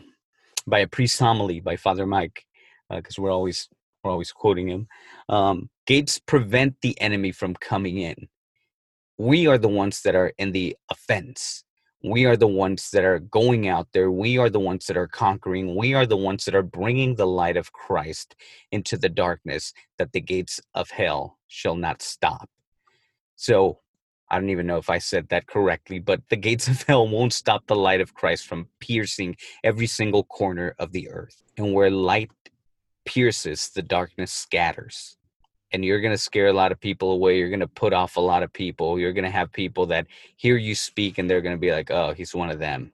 by 0.67 0.79
a 0.79 0.87
priest 0.87 1.19
homily 1.19 1.59
by 1.59 1.75
father 1.75 2.05
mike 2.05 2.45
because 2.89 3.17
we're 3.17 3.31
always 3.31 3.69
we're 4.03 4.11
always 4.11 4.31
quoting 4.31 4.67
him 4.67 4.87
um 5.29 5.69
gates 5.89 6.19
prevent 6.19 6.75
the 6.83 7.01
enemy 7.01 7.31
from 7.31 7.55
coming 7.55 7.97
in. 7.97 8.27
We 9.17 9.47
are 9.47 9.57
the 9.57 9.67
ones 9.67 10.03
that 10.03 10.13
are 10.13 10.31
in 10.37 10.51
the 10.51 10.77
offense. 10.91 11.63
We 12.03 12.25
are 12.25 12.37
the 12.37 12.53
ones 12.65 12.91
that 12.91 13.03
are 13.03 13.17
going 13.17 13.67
out 13.67 13.87
there. 13.91 14.11
We 14.11 14.37
are 14.37 14.51
the 14.51 14.59
ones 14.59 14.85
that 14.85 14.97
are 14.97 15.07
conquering. 15.07 15.75
We 15.75 15.95
are 15.95 16.05
the 16.05 16.15
ones 16.15 16.45
that 16.45 16.53
are 16.53 16.61
bringing 16.61 17.15
the 17.15 17.25
light 17.25 17.57
of 17.57 17.73
christ 17.73 18.35
into 18.71 18.97
the 18.97 19.09
darkness 19.09 19.73
that 19.97 20.11
the 20.13 20.21
gates 20.21 20.61
of 20.75 20.91
hell 20.91 21.39
shall 21.47 21.75
not 21.75 22.03
stop. 22.03 22.47
So 23.35 23.79
I 24.31 24.39
don't 24.39 24.49
even 24.49 24.67
know 24.67 24.77
if 24.77 24.89
I 24.89 24.99
said 24.99 25.29
that 25.29 25.47
correctly, 25.47 25.99
but 25.99 26.21
the 26.29 26.35
gates 26.35 26.67
of 26.67 26.83
hell 26.87 27.07
won't 27.07 27.33
stop 27.33 27.65
the 27.67 27.75
light 27.75 28.01
of 28.01 28.13
Christ 28.13 28.45
from 28.47 28.67
piercing 28.79 29.35
every 29.63 29.87
single 29.87 30.23
corner 30.23 30.75
of 30.77 30.91
the 30.91 31.09
earth. 31.09 31.41
And 31.57 31.73
where 31.73 31.89
light 31.89 32.31
pierces, 33.05 33.69
the 33.69 33.81
darkness 33.81 34.31
scatters. 34.31 35.17
And 35.71 35.83
you're 35.85 36.01
going 36.01 36.13
to 36.13 36.17
scare 36.17 36.47
a 36.47 36.53
lot 36.53 36.71
of 36.71 36.79
people 36.79 37.11
away. 37.11 37.37
You're 37.37 37.49
going 37.49 37.59
to 37.59 37.67
put 37.67 37.93
off 37.93 38.17
a 38.17 38.21
lot 38.21 38.43
of 38.43 38.51
people. 38.53 38.99
You're 38.99 39.13
going 39.13 39.23
to 39.23 39.31
have 39.31 39.51
people 39.51 39.87
that 39.87 40.07
hear 40.35 40.57
you 40.57 40.75
speak 40.75 41.17
and 41.17 41.29
they're 41.29 41.41
going 41.41 41.55
to 41.55 41.59
be 41.59 41.71
like, 41.71 41.91
oh, 41.91 42.13
he's 42.13 42.33
one 42.33 42.49
of 42.49 42.59
them. 42.59 42.91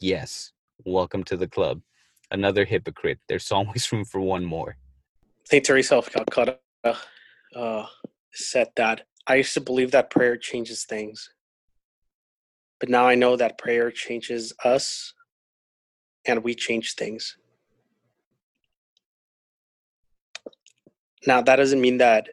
Yes, 0.00 0.52
welcome 0.84 1.24
to 1.24 1.36
the 1.36 1.48
club. 1.48 1.80
Another 2.30 2.64
hypocrite. 2.64 3.18
There's 3.28 3.50
always 3.52 3.90
room 3.92 4.04
for 4.04 4.20
one 4.20 4.44
more. 4.44 4.76
Saint 5.44 5.64
Teresa 5.64 5.96
of 5.96 6.10
Calcutta 6.10 6.58
uh, 7.54 7.86
said 8.32 8.68
that 8.76 9.02
I 9.26 9.36
used 9.36 9.54
to 9.54 9.60
believe 9.60 9.90
that 9.92 10.10
prayer 10.10 10.36
changes 10.36 10.84
things, 10.84 11.30
but 12.78 12.88
now 12.88 13.06
I 13.06 13.14
know 13.14 13.36
that 13.36 13.56
prayer 13.58 13.90
changes 13.90 14.52
us, 14.64 15.14
and 16.26 16.44
we 16.44 16.54
change 16.54 16.94
things. 16.94 17.36
Now 21.26 21.40
that 21.40 21.56
doesn't 21.56 21.80
mean 21.80 21.98
that 21.98 22.28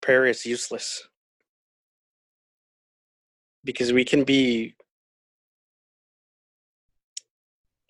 prayer 0.00 0.24
is 0.24 0.46
useless, 0.46 1.06
because 3.64 3.92
we 3.92 4.04
can 4.04 4.24
be. 4.24 4.74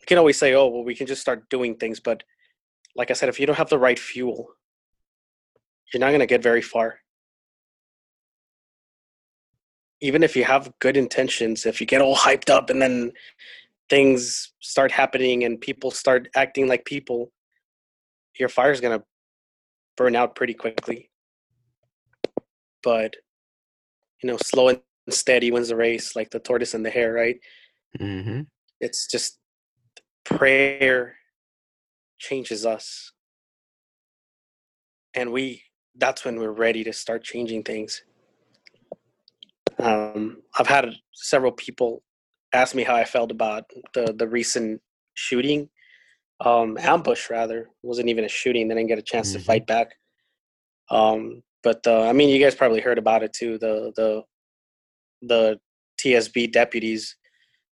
We 0.01 0.07
can 0.07 0.19
always 0.19 0.39
say, 0.39 0.55
"Oh, 0.55 0.67
well, 0.67 0.85
we 0.85 0.97
can 0.97 1.07
just 1.07 1.21
start 1.21 1.49
doing 1.51 1.77
things," 1.77 2.01
but 2.01 2.25
like 2.97 3.11
I 3.13 3.15
said, 3.15 3.29
if 3.29 3.39
you 3.39 3.47
don't 3.47 3.57
have 3.57 3.69
the 3.69 3.79
right 3.79 3.99
fuel, 3.99 4.49
you're 5.93 6.01
not 6.01 6.09
going 6.09 6.21
to 6.21 6.27
get 6.27 6.43
very 6.43 6.63
far. 6.63 7.01
Even 10.01 10.23
if 10.23 10.37
you 10.37 10.45
have 10.45 10.73
good 10.79 10.97
intentions, 10.97 11.67
if 11.67 11.81
you 11.81 11.87
get 11.87 12.01
all 12.01 12.17
hyped 12.17 12.51
up 12.51 12.71
and 12.71 12.81
then 12.81 13.13
things 13.91 14.53
start 14.61 14.93
happening 14.93 15.45
and 15.45 15.61
people 15.61 15.91
start 15.91 16.29
acting 16.37 16.69
like 16.69 16.85
people, 16.85 17.33
your 18.39 18.49
fire's 18.49 18.81
going 18.81 18.99
to 18.99 19.05
burn 19.97 20.15
out 20.15 20.37
pretty 20.37 20.55
quickly. 20.55 21.11
But, 22.83 23.17
you 24.23 24.29
know, 24.29 24.37
slow 24.37 24.69
and 24.69 24.81
steady 25.11 25.51
wins 25.51 25.69
the 25.69 25.77
race, 25.77 26.15
like 26.15 26.31
the 26.31 26.39
tortoise 26.39 26.75
and 26.75 26.85
the 26.87 26.91
hare, 26.91 27.13
right? 27.13 27.37
Mm-hmm. 27.99 28.43
It's 28.81 29.07
just 29.09 29.39
prayer 30.25 31.17
changes 32.19 32.65
us. 32.65 33.13
And 35.15 35.33
we 35.33 35.63
that's 35.97 36.25
when 36.25 36.39
we're 36.39 36.53
ready 36.53 36.85
to 36.85 36.93
start 36.93 37.25
changing 37.25 37.65
things. 37.65 38.05
Um, 39.79 40.43
I've 40.59 40.67
had 40.67 40.95
several 41.13 41.53
people 41.53 42.03
ask 42.53 42.75
me 42.75 42.83
how 42.83 42.97
I 42.97 43.05
felt 43.05 43.31
about 43.31 43.65
the 43.95 44.13
the 44.17 44.27
recent 44.29 44.81
shooting, 45.15 45.69
um, 46.41 46.77
ambush 46.79 47.31
rather. 47.31 47.61
It 47.63 47.69
wasn't 47.83 48.09
even 48.09 48.25
a 48.25 48.29
shooting. 48.29 48.69
They 48.69 48.75
didn't 48.75 48.89
get 48.89 48.99
a 48.99 49.03
chance 49.03 49.31
Mhm. 49.31 49.35
to 49.35 49.45
fight 49.45 49.67
back. 49.67 49.95
Um, 50.91 51.43
but 51.63 51.87
uh, 51.87 52.03
I 52.09 52.13
mean, 52.13 52.29
you 52.29 52.43
guys 52.43 52.55
probably 52.55 52.81
heard 52.81 52.99
about 52.99 53.23
it 53.23 53.33
too. 53.33 53.59
The 53.59 53.93
the 53.97 54.23
the 55.23 55.61
TSB 56.01 56.53
deputies 56.53 57.17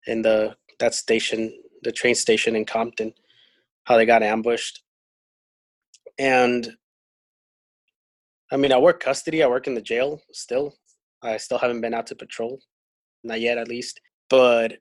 in 0.07 0.21
the 0.21 0.55
that 0.79 0.93
station, 0.93 1.53
the 1.83 1.91
train 1.91 2.15
station 2.15 2.55
in 2.55 2.65
Compton, 2.65 3.13
how 3.85 3.97
they 3.97 4.05
got 4.05 4.23
ambushed. 4.23 4.83
And 6.17 6.77
I 8.51 8.57
mean, 8.57 8.71
I 8.71 8.77
work 8.77 8.99
custody. 8.99 9.43
I 9.43 9.47
work 9.47 9.67
in 9.67 9.75
the 9.75 9.81
jail 9.81 10.21
still. 10.31 10.75
I 11.21 11.37
still 11.37 11.57
haven't 11.57 11.81
been 11.81 11.93
out 11.93 12.07
to 12.07 12.15
patrol, 12.15 12.59
not 13.23 13.41
yet, 13.41 13.57
at 13.57 13.67
least. 13.67 13.99
But 14.29 14.77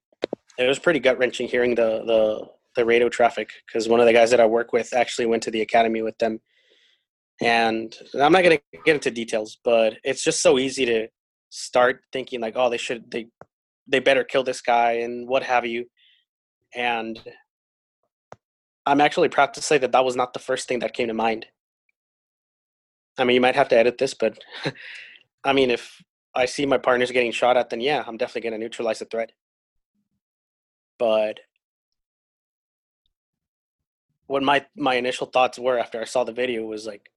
it 0.59 0.66
was 0.66 0.78
pretty 0.78 1.00
gut 1.00 1.18
wrenching 1.18 1.49
hearing 1.49 1.75
the 1.75 2.04
the 2.04 2.47
the 2.76 2.85
radio 2.85 3.09
traffic 3.09 3.50
because 3.66 3.88
one 3.88 4.00
of 4.00 4.07
the 4.07 4.12
guys 4.12 4.30
that 4.30 4.40
I 4.40 4.47
work 4.47 4.73
with 4.73 4.92
actually 4.95 5.26
went 5.26 5.42
to 5.45 5.50
the 5.50 5.62
academy 5.62 6.02
with 6.02 6.16
them. 6.18 6.40
And 7.40 7.95
I'm 8.14 8.33
not 8.33 8.42
gonna 8.42 8.59
get 8.85 8.95
into 8.95 9.11
details, 9.11 9.59
but 9.64 9.95
it's 10.04 10.23
just 10.23 10.42
so 10.42 10.59
easy 10.59 10.85
to 10.87 11.09
start 11.50 12.02
thinking 12.12 12.40
like, 12.40 12.54
oh, 12.57 12.68
they 12.68 12.76
should 12.76 13.11
they 13.11 13.28
they 13.87 14.00
better 14.00 14.25
kill 14.25 14.45
this 14.45 14.61
guy 14.61 14.92
and 14.92 15.28
what 15.28 15.42
have 15.42 15.64
you. 15.64 15.87
And 16.75 17.18
I'm 18.87 19.00
actually 19.00 19.28
proud 19.28 19.54
to 19.54 19.62
say 19.62 19.78
that 19.78 19.92
that 19.92 20.04
was 20.04 20.16
not 20.16 20.33
the 20.33 20.38
first 20.38 20.68
thing 20.68 20.80
that 20.80 20.95
came 20.95 21.09
to 21.09 21.14
mind. 21.14 21.47
I 23.18 23.25
mean, 23.25 23.35
you 23.35 23.40
might 23.40 23.57
have 23.57 23.68
to 23.68 23.76
edit 23.76 23.99
this, 23.99 24.14
but 24.14 24.38
I 25.45 25.52
mean, 25.52 25.71
if 25.71 26.02
I 26.38 26.47
see 26.47 26.66
my 26.66 26.78
partners 26.78 27.11
getting 27.11 27.33
shot 27.33 27.57
at, 27.57 27.71
then 27.71 27.80
yeah, 27.80 28.04
I'm 28.07 28.16
definitely 28.16 28.42
going 28.42 28.59
to 28.61 28.64
neutralize 28.64 29.00
the 29.00 29.04
threat. 29.04 29.33
But 30.99 31.40
what 34.26 34.42
my 34.42 34.64
my 34.76 34.95
initial 34.95 35.26
thoughts 35.26 35.59
were 35.59 35.78
after 35.78 36.00
I 36.00 36.04
saw 36.04 36.23
the 36.25 36.33
video 36.33 36.64
was 36.64 36.87
like, 36.87 37.11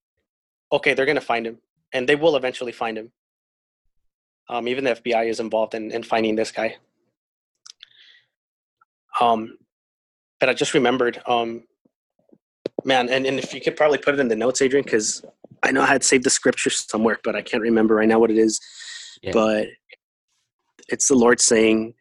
okay, 0.72 0.94
they're 0.94 1.06
going 1.06 1.16
to 1.16 1.20
find 1.20 1.46
him, 1.46 1.58
and 1.92 2.08
they 2.08 2.16
will 2.16 2.36
eventually 2.36 2.72
find 2.72 2.98
him. 2.98 3.12
Um, 4.48 4.66
even 4.66 4.84
the 4.84 4.94
FBI 4.94 5.28
is 5.28 5.40
involved 5.40 5.74
in, 5.74 5.92
in 5.92 6.02
finding 6.02 6.34
this 6.34 6.50
guy. 6.50 6.76
Um, 9.20 9.56
but 10.40 10.48
I 10.48 10.54
just 10.54 10.74
remembered, 10.74 11.22
um, 11.26 11.62
man, 12.84 13.08
and, 13.08 13.24
and 13.24 13.38
if 13.38 13.54
you 13.54 13.60
could 13.60 13.76
probably 13.76 13.98
put 13.98 14.14
it 14.14 14.20
in 14.20 14.28
the 14.28 14.36
notes, 14.36 14.60
Adrian, 14.60 14.84
because 14.84 15.24
I 15.62 15.70
know 15.70 15.82
I 15.82 15.86
had 15.86 16.02
saved 16.02 16.24
the 16.24 16.30
scripture 16.30 16.70
somewhere, 16.70 17.20
but 17.22 17.36
I 17.36 17.42
can't 17.42 17.62
remember 17.62 17.94
right 17.94 18.08
now 18.08 18.18
what 18.18 18.30
it 18.30 18.38
is. 18.38 18.60
Yeah. 19.22 19.32
But 19.32 19.68
it's 20.88 21.08
the 21.08 21.14
Lord 21.14 21.40
saying, 21.40 21.94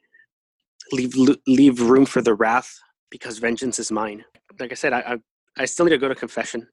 "Leave 0.92 1.16
leave 1.48 1.82
room 1.82 2.06
for 2.06 2.22
the 2.22 2.34
wrath, 2.34 2.80
because 3.10 3.38
vengeance 3.38 3.80
is 3.80 3.92
mine." 3.92 4.26
Like 4.60 4.72
I 4.72 4.76
said, 4.76 4.94
I 4.94 5.00
I, 5.00 5.18
I 5.58 5.66
still 5.66 5.86
need 5.86 5.92
to 5.92 5.98
go 5.98 6.10
to 6.10 6.16
confession, 6.16 6.68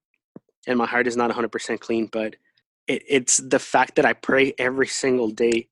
and 0.67 0.78
my 0.78 0.87
heart 0.87 1.07
is 1.07 1.17
not 1.17 1.31
100% 1.31 1.81
clean, 1.81 2.09
but 2.11 2.37
it, 2.87 3.02
it's 3.09 3.37
the 3.37 3.59
fact 3.59 3.97
that 3.97 4.07
I 4.07 4.14
pray 4.14 4.55
every 4.59 4.87
single 4.87 5.28
day, 5.31 5.69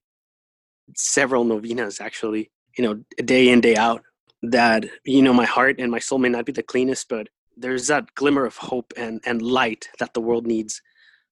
several 0.94 1.44
novenas 1.44 2.00
actually, 2.00 2.50
you 2.76 2.84
know, 2.84 3.02
day 3.24 3.48
in 3.48 3.60
day 3.60 3.76
out. 3.76 4.02
That 4.42 4.84
you 5.04 5.22
know, 5.22 5.32
my 5.32 5.46
heart 5.46 5.76
and 5.78 5.90
my 5.90 5.98
soul 5.98 6.18
may 6.18 6.28
not 6.28 6.44
be 6.44 6.52
the 6.52 6.62
cleanest, 6.62 7.08
but 7.08 7.28
there's 7.56 7.86
that 7.86 8.14
glimmer 8.14 8.44
of 8.44 8.58
hope 8.58 8.92
and 8.96 9.20
and 9.24 9.40
light 9.40 9.88
that 9.98 10.12
the 10.12 10.20
world 10.20 10.46
needs. 10.46 10.82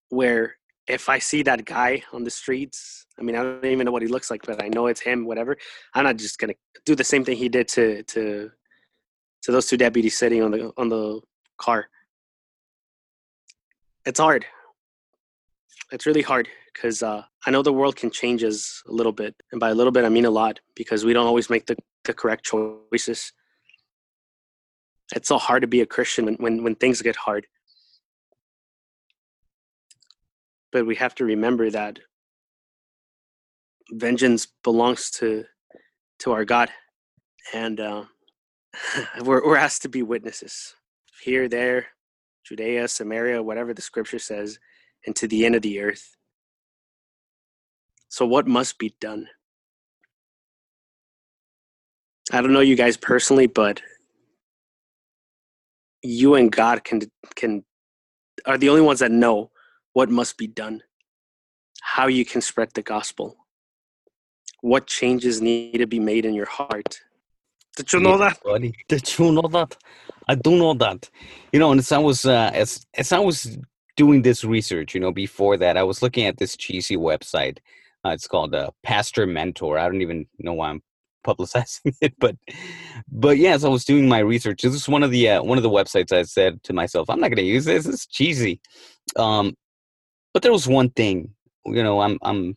Where 0.08 0.56
if 0.86 1.08
I 1.08 1.18
see 1.18 1.42
that 1.42 1.64
guy 1.64 2.02
on 2.12 2.24
the 2.24 2.30
streets, 2.30 3.06
I 3.18 3.22
mean, 3.22 3.36
I 3.36 3.42
don't 3.42 3.64
even 3.64 3.86
know 3.86 3.92
what 3.92 4.02
he 4.02 4.08
looks 4.08 4.30
like, 4.30 4.42
but 4.44 4.62
I 4.62 4.68
know 4.68 4.86
it's 4.86 5.00
him. 5.00 5.24
Whatever, 5.24 5.56
I'm 5.94 6.04
not 6.04 6.16
just 6.16 6.38
gonna 6.38 6.54
do 6.84 6.94
the 6.94 7.04
same 7.04 7.24
thing 7.24 7.36
he 7.36 7.48
did 7.48 7.68
to 7.68 8.02
to 8.02 8.50
to 9.42 9.52
those 9.52 9.66
two 9.66 9.76
deputies 9.76 10.18
sitting 10.18 10.42
on 10.42 10.50
the 10.50 10.72
on 10.76 10.88
the 10.88 11.20
car. 11.59 11.88
It's 14.04 14.20
hard. 14.20 14.44
It's 15.92 16.06
really 16.06 16.22
hard 16.22 16.48
because 16.72 17.02
uh, 17.02 17.22
I 17.46 17.50
know 17.50 17.62
the 17.62 17.72
world 17.72 17.96
can 17.96 18.11
change 18.11 18.42
us 18.42 18.82
a 18.87 18.92
little 18.92 19.12
bit, 19.12 19.35
and 19.52 19.61
by 19.61 19.70
a 19.70 19.74
little 19.74 19.92
bit 19.92 20.04
I 20.04 20.11
mean 20.11 20.26
a 20.26 20.30
lot 20.30 20.61
because 20.74 21.04
we 21.04 21.12
don't 21.14 21.26
always 21.26 21.48
make 21.48 21.66
the, 21.66 21.76
the 22.04 22.12
correct 22.12 22.44
choices. 22.44 23.32
It's 25.14 25.28
so 25.28 25.38
hard 25.38 25.62
to 25.62 25.68
be 25.68 25.82
a 25.82 25.87
Christian 25.87 26.26
when, 26.26 26.35
when 26.37 26.64
when 26.64 26.74
things 26.74 27.00
get 27.00 27.16
hard. 27.16 27.46
But 30.74 30.87
we 30.87 30.96
have 30.96 31.14
to 31.14 31.24
remember 31.24 31.70
that 31.70 32.00
vengeance 33.92 34.48
belongs 34.64 35.08
to 35.12 35.44
to 36.18 36.32
our 36.32 36.44
God, 36.44 36.68
and 37.54 37.78
uh, 37.78 38.04
we're 39.22 39.46
we're 39.46 39.56
asked 39.56 39.82
to 39.82 39.88
be 39.88 40.02
witnesses 40.02 40.74
here, 41.22 41.48
there, 41.48 41.87
Judea, 42.44 42.88
Samaria, 42.88 43.40
whatever 43.40 43.72
the 43.72 43.82
Scripture 43.82 44.18
says, 44.18 44.58
and 45.06 45.14
to 45.14 45.28
the 45.28 45.46
end 45.46 45.54
of 45.54 45.62
the 45.62 45.78
earth. 45.78 46.16
So, 48.08 48.26
what 48.26 48.48
must 48.48 48.76
be 48.76 48.96
done? 49.00 49.28
I 52.32 52.40
don't 52.40 52.52
know 52.52 52.58
you 52.58 52.74
guys 52.74 52.96
personally, 52.96 53.46
but 53.46 53.80
you 56.02 56.34
and 56.34 56.50
God 56.50 56.82
can 56.82 57.02
can 57.37 57.64
are 58.44 58.58
the 58.58 58.70
only 58.70 58.82
ones 58.82 58.98
that 58.98 59.12
know 59.12 59.52
what 59.94 60.11
must 60.11 60.37
be 60.37 60.46
done, 60.46 60.83
how 61.80 62.07
you 62.07 62.24
can 62.24 62.42
spread 62.42 62.70
the 62.74 62.83
gospel, 62.83 63.37
what 64.61 64.87
changes 64.87 65.40
need 65.40 65.78
to 65.78 65.87
be 65.87 65.98
made 65.98 66.26
in 66.26 66.35
your 66.35 66.46
heart. 66.46 67.00
Did 67.76 67.92
you 67.92 68.00
know 68.00 68.18
Yeah, 68.18 68.28
that? 68.28 68.42
buddy? 68.44 68.74
Did 68.88 69.18
you 69.18 69.33
know 69.33 69.48
that? 69.48 69.76
I 70.28 70.35
do 70.35 70.57
know 70.57 70.74
that. 70.74 71.09
You 71.52 71.61
know, 71.61 71.70
and 71.70 71.78
as 71.78 71.92
I 71.92 71.98
was 71.98 72.24
uh, 72.24 72.50
as 72.52 72.85
as 72.94 73.12
I 73.12 73.18
was 73.18 73.59
doing 73.96 74.22
this 74.22 74.44
research, 74.44 74.94
you 74.94 75.00
know, 75.00 75.12
before 75.12 75.57
that, 75.59 75.76
I 75.76 75.83
was 75.83 76.02
looking 76.02 76.26
at 76.26 76.37
this 76.38 76.57
cheesy 76.57 76.96
website. 76.96 77.59
Uh, 78.04 78.11
it's 78.11 78.26
called 78.26 78.54
uh, 78.54 78.70
Pastor 78.83 79.26
Mentor. 79.26 79.78
I 79.78 79.87
don't 79.87 80.02
even 80.02 80.26
know 80.38 80.54
why 80.54 80.70
I'm 80.70 80.83
publicizing 81.26 81.94
it, 82.00 82.14
but 82.18 82.37
but 83.09 83.38
yeah, 83.38 83.54
as 83.54 83.64
I 83.64 83.68
was 83.68 83.85
doing 83.85 84.09
my 84.09 84.18
research, 84.18 84.62
this 84.62 84.74
is 84.74 84.88
one 84.88 85.02
of 85.02 85.11
the 85.11 85.28
uh, 85.30 85.42
one 85.42 85.59
of 85.59 85.62
the 85.62 85.70
websites. 85.70 86.12
I 86.12 86.22
said 86.22 86.62
to 86.64 86.72
myself, 86.72 87.11
I'm 87.11 87.20
not 87.20 87.28
going 87.30 87.44
to 87.44 87.52
use 87.57 87.64
this. 87.64 87.87
It's 87.87 88.07
cheesy. 88.07 88.61
Um, 89.16 89.54
but 90.35 90.42
there 90.42 90.53
was 90.53 90.68
one 90.68 90.90
thing. 90.90 91.35
You 91.64 91.83
know, 91.83 92.01
I'm 92.03 92.18
I'm 92.23 92.57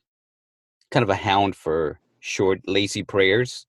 kind 0.91 1.03
of 1.03 1.09
a 1.09 1.15
hound 1.15 1.55
for 1.55 1.99
short, 2.19 2.59
lazy 2.67 3.03
prayers 3.03 3.65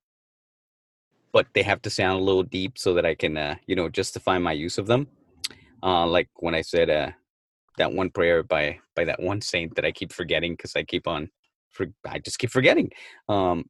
but 1.32 1.46
they 1.54 1.62
have 1.62 1.82
to 1.82 1.90
sound 1.90 2.20
a 2.20 2.24
little 2.24 2.42
deep 2.42 2.78
so 2.78 2.94
that 2.94 3.06
I 3.06 3.14
can, 3.14 3.36
uh, 3.36 3.56
you 3.66 3.76
know, 3.76 3.88
justify 3.88 4.38
my 4.38 4.52
use 4.52 4.78
of 4.78 4.86
them. 4.86 5.06
Uh, 5.82 6.06
like 6.06 6.28
when 6.36 6.54
I 6.54 6.62
said 6.62 6.90
uh, 6.90 7.10
that 7.76 7.92
one 7.92 8.10
prayer 8.10 8.42
by 8.42 8.78
by 8.96 9.04
that 9.04 9.20
one 9.20 9.40
saint 9.40 9.74
that 9.76 9.84
I 9.84 9.92
keep 9.92 10.12
forgetting 10.12 10.54
because 10.54 10.74
I 10.74 10.82
keep 10.82 11.06
on, 11.06 11.30
for, 11.70 11.86
I 12.06 12.18
just 12.18 12.38
keep 12.38 12.50
forgetting. 12.50 12.90
Um, 13.28 13.66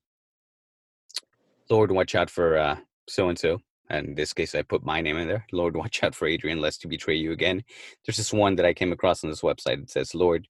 Lord, 1.68 1.92
watch 1.92 2.14
out 2.14 2.31
for 2.31 2.79
so 3.09 3.29
and 3.29 3.38
so. 3.38 3.61
In 3.90 4.14
this 4.14 4.33
case, 4.33 4.55
I 4.55 4.62
put 4.62 4.85
my 4.85 5.01
name 5.01 5.16
in 5.16 5.29
there. 5.29 5.46
Lord, 5.53 5.77
watch 5.77 6.03
out 6.03 6.14
for 6.14 6.29
Adrian, 6.29 6.61
lest 6.61 6.83
he 6.83 6.88
betray 6.88 7.16
you 7.16 7.33
again. 7.33 7.64
There's 8.07 8.16
this 8.18 8.33
one 8.33 8.57
that 8.57 8.66
I 8.66 8.74
came 8.74 8.92
across 8.92 9.24
on 9.24 9.31
this 9.31 9.42
website. 9.42 9.83
It 9.83 9.90
says, 9.90 10.14
Lord, 10.14 10.48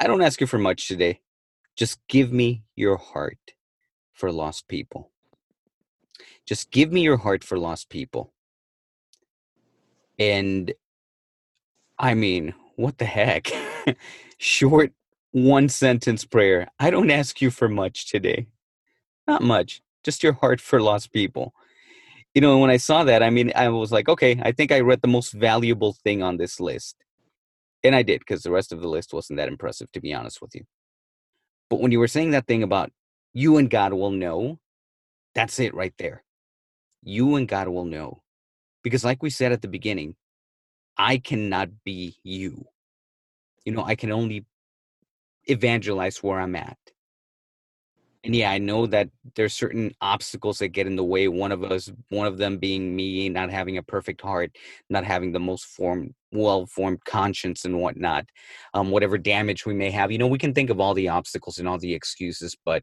I 0.00 0.06
don't 0.06 0.22
ask 0.22 0.40
you 0.40 0.46
for 0.46 0.58
much 0.58 0.88
today. 0.88 1.20
Just 1.76 1.98
give 2.08 2.32
me 2.32 2.64
your 2.76 2.96
heart 2.96 3.54
for 4.12 4.32
lost 4.32 4.68
people. 4.68 5.10
Just 6.46 6.70
give 6.70 6.92
me 6.92 7.02
your 7.02 7.18
heart 7.18 7.44
for 7.44 7.58
lost 7.58 7.88
people. 7.88 8.32
And 10.18 10.72
I 11.98 12.14
mean, 12.14 12.54
what 12.76 12.98
the 12.98 13.04
heck? 13.04 13.50
Short 14.38 14.92
one 15.32 15.68
sentence 15.68 16.24
prayer. 16.24 16.68
I 16.78 16.90
don't 16.90 17.10
ask 17.10 17.40
you 17.42 17.50
for 17.50 17.68
much 17.68 18.10
today. 18.10 18.46
Not 19.26 19.42
much. 19.42 19.82
Just 20.04 20.22
your 20.22 20.34
heart 20.34 20.60
for 20.60 20.80
lost 20.80 21.12
people. 21.12 21.54
You 22.34 22.40
know, 22.40 22.58
when 22.58 22.70
I 22.70 22.78
saw 22.78 23.04
that, 23.04 23.22
I 23.22 23.30
mean, 23.30 23.52
I 23.54 23.68
was 23.68 23.92
like, 23.92 24.08
okay, 24.08 24.40
I 24.42 24.50
think 24.50 24.72
I 24.72 24.80
read 24.80 25.02
the 25.02 25.08
most 25.08 25.32
valuable 25.32 25.92
thing 25.92 26.22
on 26.22 26.36
this 26.36 26.58
list. 26.58 26.96
And 27.84 27.94
I 27.94 28.02
did, 28.02 28.20
because 28.20 28.42
the 28.42 28.50
rest 28.50 28.72
of 28.72 28.80
the 28.80 28.88
list 28.88 29.12
wasn't 29.12 29.36
that 29.36 29.48
impressive, 29.48 29.92
to 29.92 30.00
be 30.00 30.12
honest 30.12 30.42
with 30.42 30.54
you. 30.54 30.64
But 31.70 31.80
when 31.80 31.92
you 31.92 32.00
were 32.00 32.08
saying 32.08 32.32
that 32.32 32.46
thing 32.46 32.62
about 32.62 32.90
you 33.32 33.56
and 33.56 33.70
God 33.70 33.92
will 33.92 34.10
know, 34.10 34.58
that's 35.34 35.60
it 35.60 35.74
right 35.74 35.94
there. 35.98 36.24
You 37.02 37.36
and 37.36 37.46
God 37.46 37.68
will 37.68 37.84
know. 37.84 38.22
Because, 38.82 39.04
like 39.04 39.22
we 39.22 39.30
said 39.30 39.52
at 39.52 39.62
the 39.62 39.68
beginning, 39.68 40.16
I 40.96 41.18
cannot 41.18 41.70
be 41.84 42.16
you. 42.22 42.66
You 43.64 43.72
know, 43.72 43.84
I 43.84 43.94
can 43.94 44.12
only 44.12 44.44
evangelize 45.44 46.22
where 46.22 46.40
I'm 46.40 46.56
at. 46.56 46.78
And 48.24 48.34
yeah, 48.34 48.50
I 48.50 48.58
know 48.58 48.86
that 48.86 49.10
there's 49.36 49.52
certain 49.52 49.94
obstacles 50.00 50.58
that 50.58 50.68
get 50.68 50.86
in 50.86 50.96
the 50.96 51.04
way. 51.04 51.28
One 51.28 51.52
of 51.52 51.62
us, 51.62 51.92
one 52.08 52.26
of 52.26 52.38
them 52.38 52.56
being 52.56 52.96
me 52.96 53.28
not 53.28 53.50
having 53.50 53.76
a 53.76 53.82
perfect 53.82 54.22
heart, 54.22 54.56
not 54.88 55.04
having 55.04 55.32
the 55.32 55.40
most 55.40 55.66
formed, 55.66 56.14
well-formed 56.32 57.04
conscience 57.04 57.66
and 57.66 57.80
whatnot. 57.80 58.24
Um, 58.72 58.90
whatever 58.90 59.18
damage 59.18 59.66
we 59.66 59.74
may 59.74 59.90
have, 59.90 60.10
you 60.10 60.16
know, 60.16 60.26
we 60.26 60.38
can 60.38 60.54
think 60.54 60.70
of 60.70 60.80
all 60.80 60.94
the 60.94 61.08
obstacles 61.08 61.58
and 61.58 61.68
all 61.68 61.78
the 61.78 61.92
excuses, 61.94 62.56
but 62.64 62.82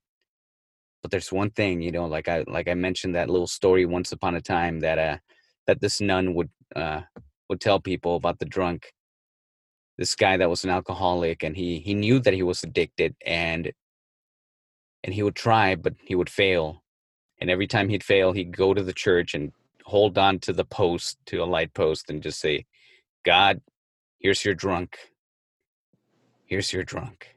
but 1.02 1.10
there's 1.10 1.32
one 1.32 1.50
thing, 1.50 1.82
you 1.82 1.92
know, 1.92 2.06
like 2.06 2.28
I 2.28 2.44
like 2.48 2.68
I 2.68 2.76
mentioned 2.76 3.16
that 3.16 3.30
little 3.30 3.48
story 3.48 3.86
once 3.88 4.12
upon 4.12 4.36
a 4.36 4.42
time 4.42 4.80
that 4.82 5.00
uh 5.00 5.18
that 5.66 5.82
this 5.82 6.00
nun 6.02 6.36
would 6.36 6.50
uh 6.76 7.02
would 7.50 7.60
tell 7.62 7.80
people 7.80 8.16
about 8.16 8.38
the 8.40 8.46
drunk 8.46 8.92
this 9.98 10.16
guy 10.16 10.38
that 10.38 10.50
was 10.50 10.64
an 10.64 10.70
alcoholic 10.70 11.44
and 11.44 11.56
he 11.56 11.80
he 11.80 11.94
knew 11.94 12.20
that 12.20 12.34
he 12.34 12.44
was 12.44 12.64
addicted 12.64 13.16
and 13.26 13.72
and 15.04 15.14
he 15.14 15.24
would 15.24 15.36
try 15.36 15.76
but 15.76 15.94
he 16.04 16.16
would 16.16 16.30
fail. 16.30 16.84
And 17.40 17.50
every 17.50 17.68
time 17.68 17.90
he'd 17.90 18.04
fail 18.04 18.32
he'd 18.34 18.56
go 18.56 18.74
to 18.74 18.84
the 18.84 18.94
church 18.94 19.34
and 19.34 19.52
hold 19.84 20.18
on 20.18 20.40
to 20.40 20.54
the 20.54 20.66
post 20.66 21.18
to 21.26 21.38
a 21.38 21.46
light 21.46 21.74
post 21.74 22.10
and 22.10 22.22
just 22.22 22.40
say 22.40 22.66
god 23.26 23.60
here's 24.20 24.46
your 24.46 24.54
drunk. 24.54 24.98
Here's 26.46 26.72
your 26.72 26.84
drunk. 26.84 27.36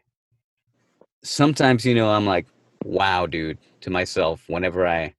Sometimes 1.22 1.86
you 1.86 1.94
know 1.94 2.10
i'm 2.10 2.26
like 2.26 2.46
wow 2.84 3.24
dude 3.24 3.58
to 3.80 3.90
myself 3.90 4.44
whenever 4.46 4.86
i 4.86 5.14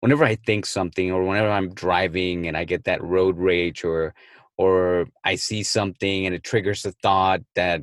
whenever 0.00 0.24
i 0.24 0.34
think 0.34 0.64
something 0.64 1.12
or 1.12 1.22
whenever 1.22 1.50
i'm 1.50 1.74
driving 1.74 2.46
and 2.46 2.56
i 2.56 2.64
get 2.64 2.84
that 2.84 3.02
road 3.02 3.36
rage 3.36 3.84
or 3.84 4.14
or 4.56 5.06
i 5.22 5.34
see 5.34 5.62
something 5.62 6.24
and 6.24 6.34
it 6.34 6.42
triggers 6.42 6.86
a 6.86 6.92
thought 6.92 7.42
that 7.54 7.82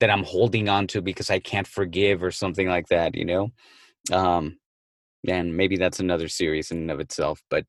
that 0.00 0.10
I'm 0.10 0.24
holding 0.24 0.68
on 0.68 0.86
to 0.88 1.02
because 1.02 1.30
I 1.30 1.38
can't 1.38 1.66
forgive 1.66 2.22
or 2.22 2.30
something 2.30 2.68
like 2.68 2.88
that, 2.88 3.14
you 3.14 3.24
know? 3.24 3.50
Um 4.12 4.58
and 5.28 5.56
maybe 5.56 5.76
that's 5.76 6.00
another 6.00 6.28
series 6.28 6.70
in 6.70 6.78
and 6.78 6.90
of 6.90 7.00
itself, 7.00 7.42
but 7.50 7.66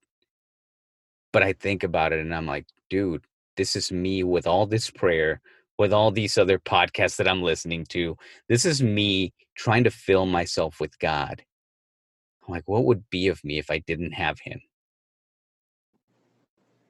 but 1.34 1.44
I 1.44 1.54
think 1.54 1.84
about 1.84 2.14
it 2.14 2.20
and 2.20 2.34
I'm 2.34 2.48
like, 2.48 2.66
dude, 2.90 3.26
this 3.58 3.76
is 3.76 3.92
me 3.92 4.24
with 4.24 4.48
all 4.48 4.66
this 4.66 4.90
prayer, 4.90 5.42
with 5.78 5.94
all 5.94 6.12
these 6.12 6.38
other 6.38 6.60
podcasts 6.60 7.18
that 7.18 7.28
I'm 7.28 7.42
listening 7.42 7.86
to. 7.90 8.18
This 8.50 8.66
is 8.66 8.82
me 8.82 9.34
trying 9.56 9.84
to 9.84 9.92
fill 9.92 10.26
myself 10.26 10.80
with 10.80 10.98
God. 11.00 11.44
I'm 12.48 12.54
like, 12.54 12.68
what 12.68 12.86
would 12.86 13.10
be 13.10 13.28
of 13.28 13.44
me 13.44 13.60
if 13.60 13.70
I 13.70 13.80
didn't 13.80 14.14
have 14.14 14.40
him? 14.40 14.62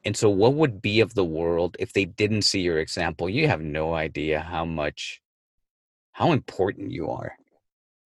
And 0.04 0.18
so, 0.18 0.30
what 0.30 0.56
would 0.56 0.82
be 0.82 1.00
of 1.00 1.14
the 1.14 1.26
world 1.26 1.78
if 1.80 1.94
they 1.94 2.06
didn't 2.06 2.42
see 2.42 2.62
your 2.62 2.80
example? 2.80 3.30
You 3.30 3.48
have 3.48 3.62
no 3.62 3.94
idea 3.94 4.40
how 4.40 4.66
much 4.66 5.21
how 6.12 6.32
important 6.32 6.92
you 6.92 7.10
are 7.10 7.36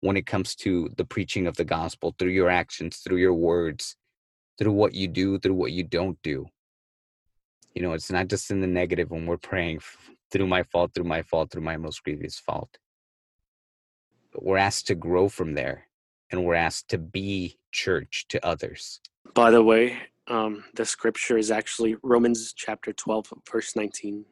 when 0.02 0.16
it 0.16 0.26
comes 0.26 0.56
to 0.56 0.90
the 0.98 1.06
preaching 1.06 1.48
of 1.48 1.56
the 1.58 1.66
gospel 1.66 2.16
through 2.18 2.32
your 2.32 2.50
actions, 2.50 2.98
through 2.98 3.18
your 3.18 3.34
words, 3.34 3.96
through 4.58 4.72
what 4.72 4.94
you 4.94 5.08
do, 5.08 5.38
through 5.40 5.54
what 5.54 5.72
you 5.72 5.84
don't 5.84 6.18
do. 6.24 6.46
You 7.74 7.82
know, 7.82 7.94
it's 7.94 8.12
not 8.12 8.28
just 8.28 8.52
in 8.52 8.62
the 8.62 8.68
negative 8.68 9.12
when 9.12 9.26
we're 9.26 9.38
praying 9.38 9.82
through 10.32 10.48
my 10.48 10.64
fault, 10.64 10.94
through 10.94 11.06
my 11.06 11.22
fault, 11.22 11.52
through 11.52 11.62
my 11.62 11.78
most 11.78 12.04
grievous 12.04 12.40
fault. 12.40 12.78
But 14.32 14.44
we're 14.44 14.58
asked 14.58 14.88
to 14.88 14.96
grow 14.96 15.28
from 15.28 15.54
there 15.54 15.88
and 16.32 16.46
we're 16.46 16.56
asked 16.56 16.90
to 16.90 16.98
be 16.98 17.58
church 17.72 18.26
to 18.30 18.46
others. 18.46 19.02
By 19.34 19.52
the 19.52 19.64
way, 19.64 19.98
um, 20.28 20.64
the 20.76 20.86
scripture 20.86 21.38
is 21.38 21.52
actually 21.52 21.96
Romans 22.04 22.54
chapter 22.54 22.94
12, 22.94 23.34
verse 23.52 23.76
19. 23.76 24.26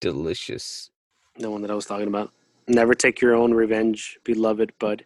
Delicious 0.00 0.90
the 1.38 1.50
one 1.50 1.62
that 1.62 1.70
I 1.70 1.74
was 1.74 1.86
talking 1.86 2.08
about. 2.08 2.32
Never 2.68 2.94
take 2.94 3.20
your 3.20 3.34
own 3.34 3.52
revenge, 3.52 4.18
beloved, 4.24 4.72
but 4.78 5.02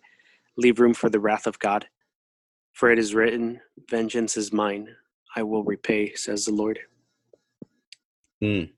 leave 0.56 0.80
room 0.80 0.94
for 0.94 1.08
the 1.08 1.20
wrath 1.20 1.46
of 1.46 1.58
God. 1.58 1.86
For 2.72 2.90
it 2.90 2.98
is 2.98 3.14
written, 3.14 3.60
Vengeance 3.88 4.36
is 4.36 4.52
mine, 4.52 4.88
I 5.34 5.42
will 5.42 5.64
repay, 5.64 6.14
says 6.14 6.44
the 6.44 6.52
Lord. 6.52 6.78
Mm. 8.42 8.70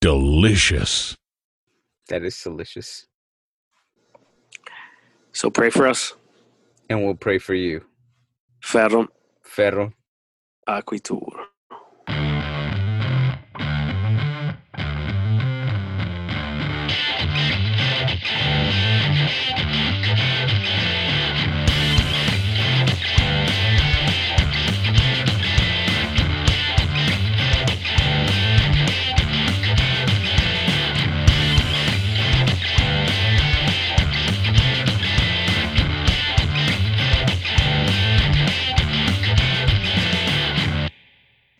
Delicious. 0.00 1.16
That 2.08 2.22
is 2.22 2.40
delicious. 2.40 3.06
So 5.32 5.50
pray 5.50 5.70
for 5.70 5.86
us. 5.86 6.14
And 6.88 7.04
we'll 7.04 7.14
pray 7.14 7.38
for 7.38 7.54
you. 7.54 7.84
Ferro. 8.62 9.08
Ferro. 9.42 9.92
Aquitur. 10.68 11.46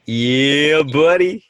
Yeah, 0.06 0.82
buddy. 0.82 1.44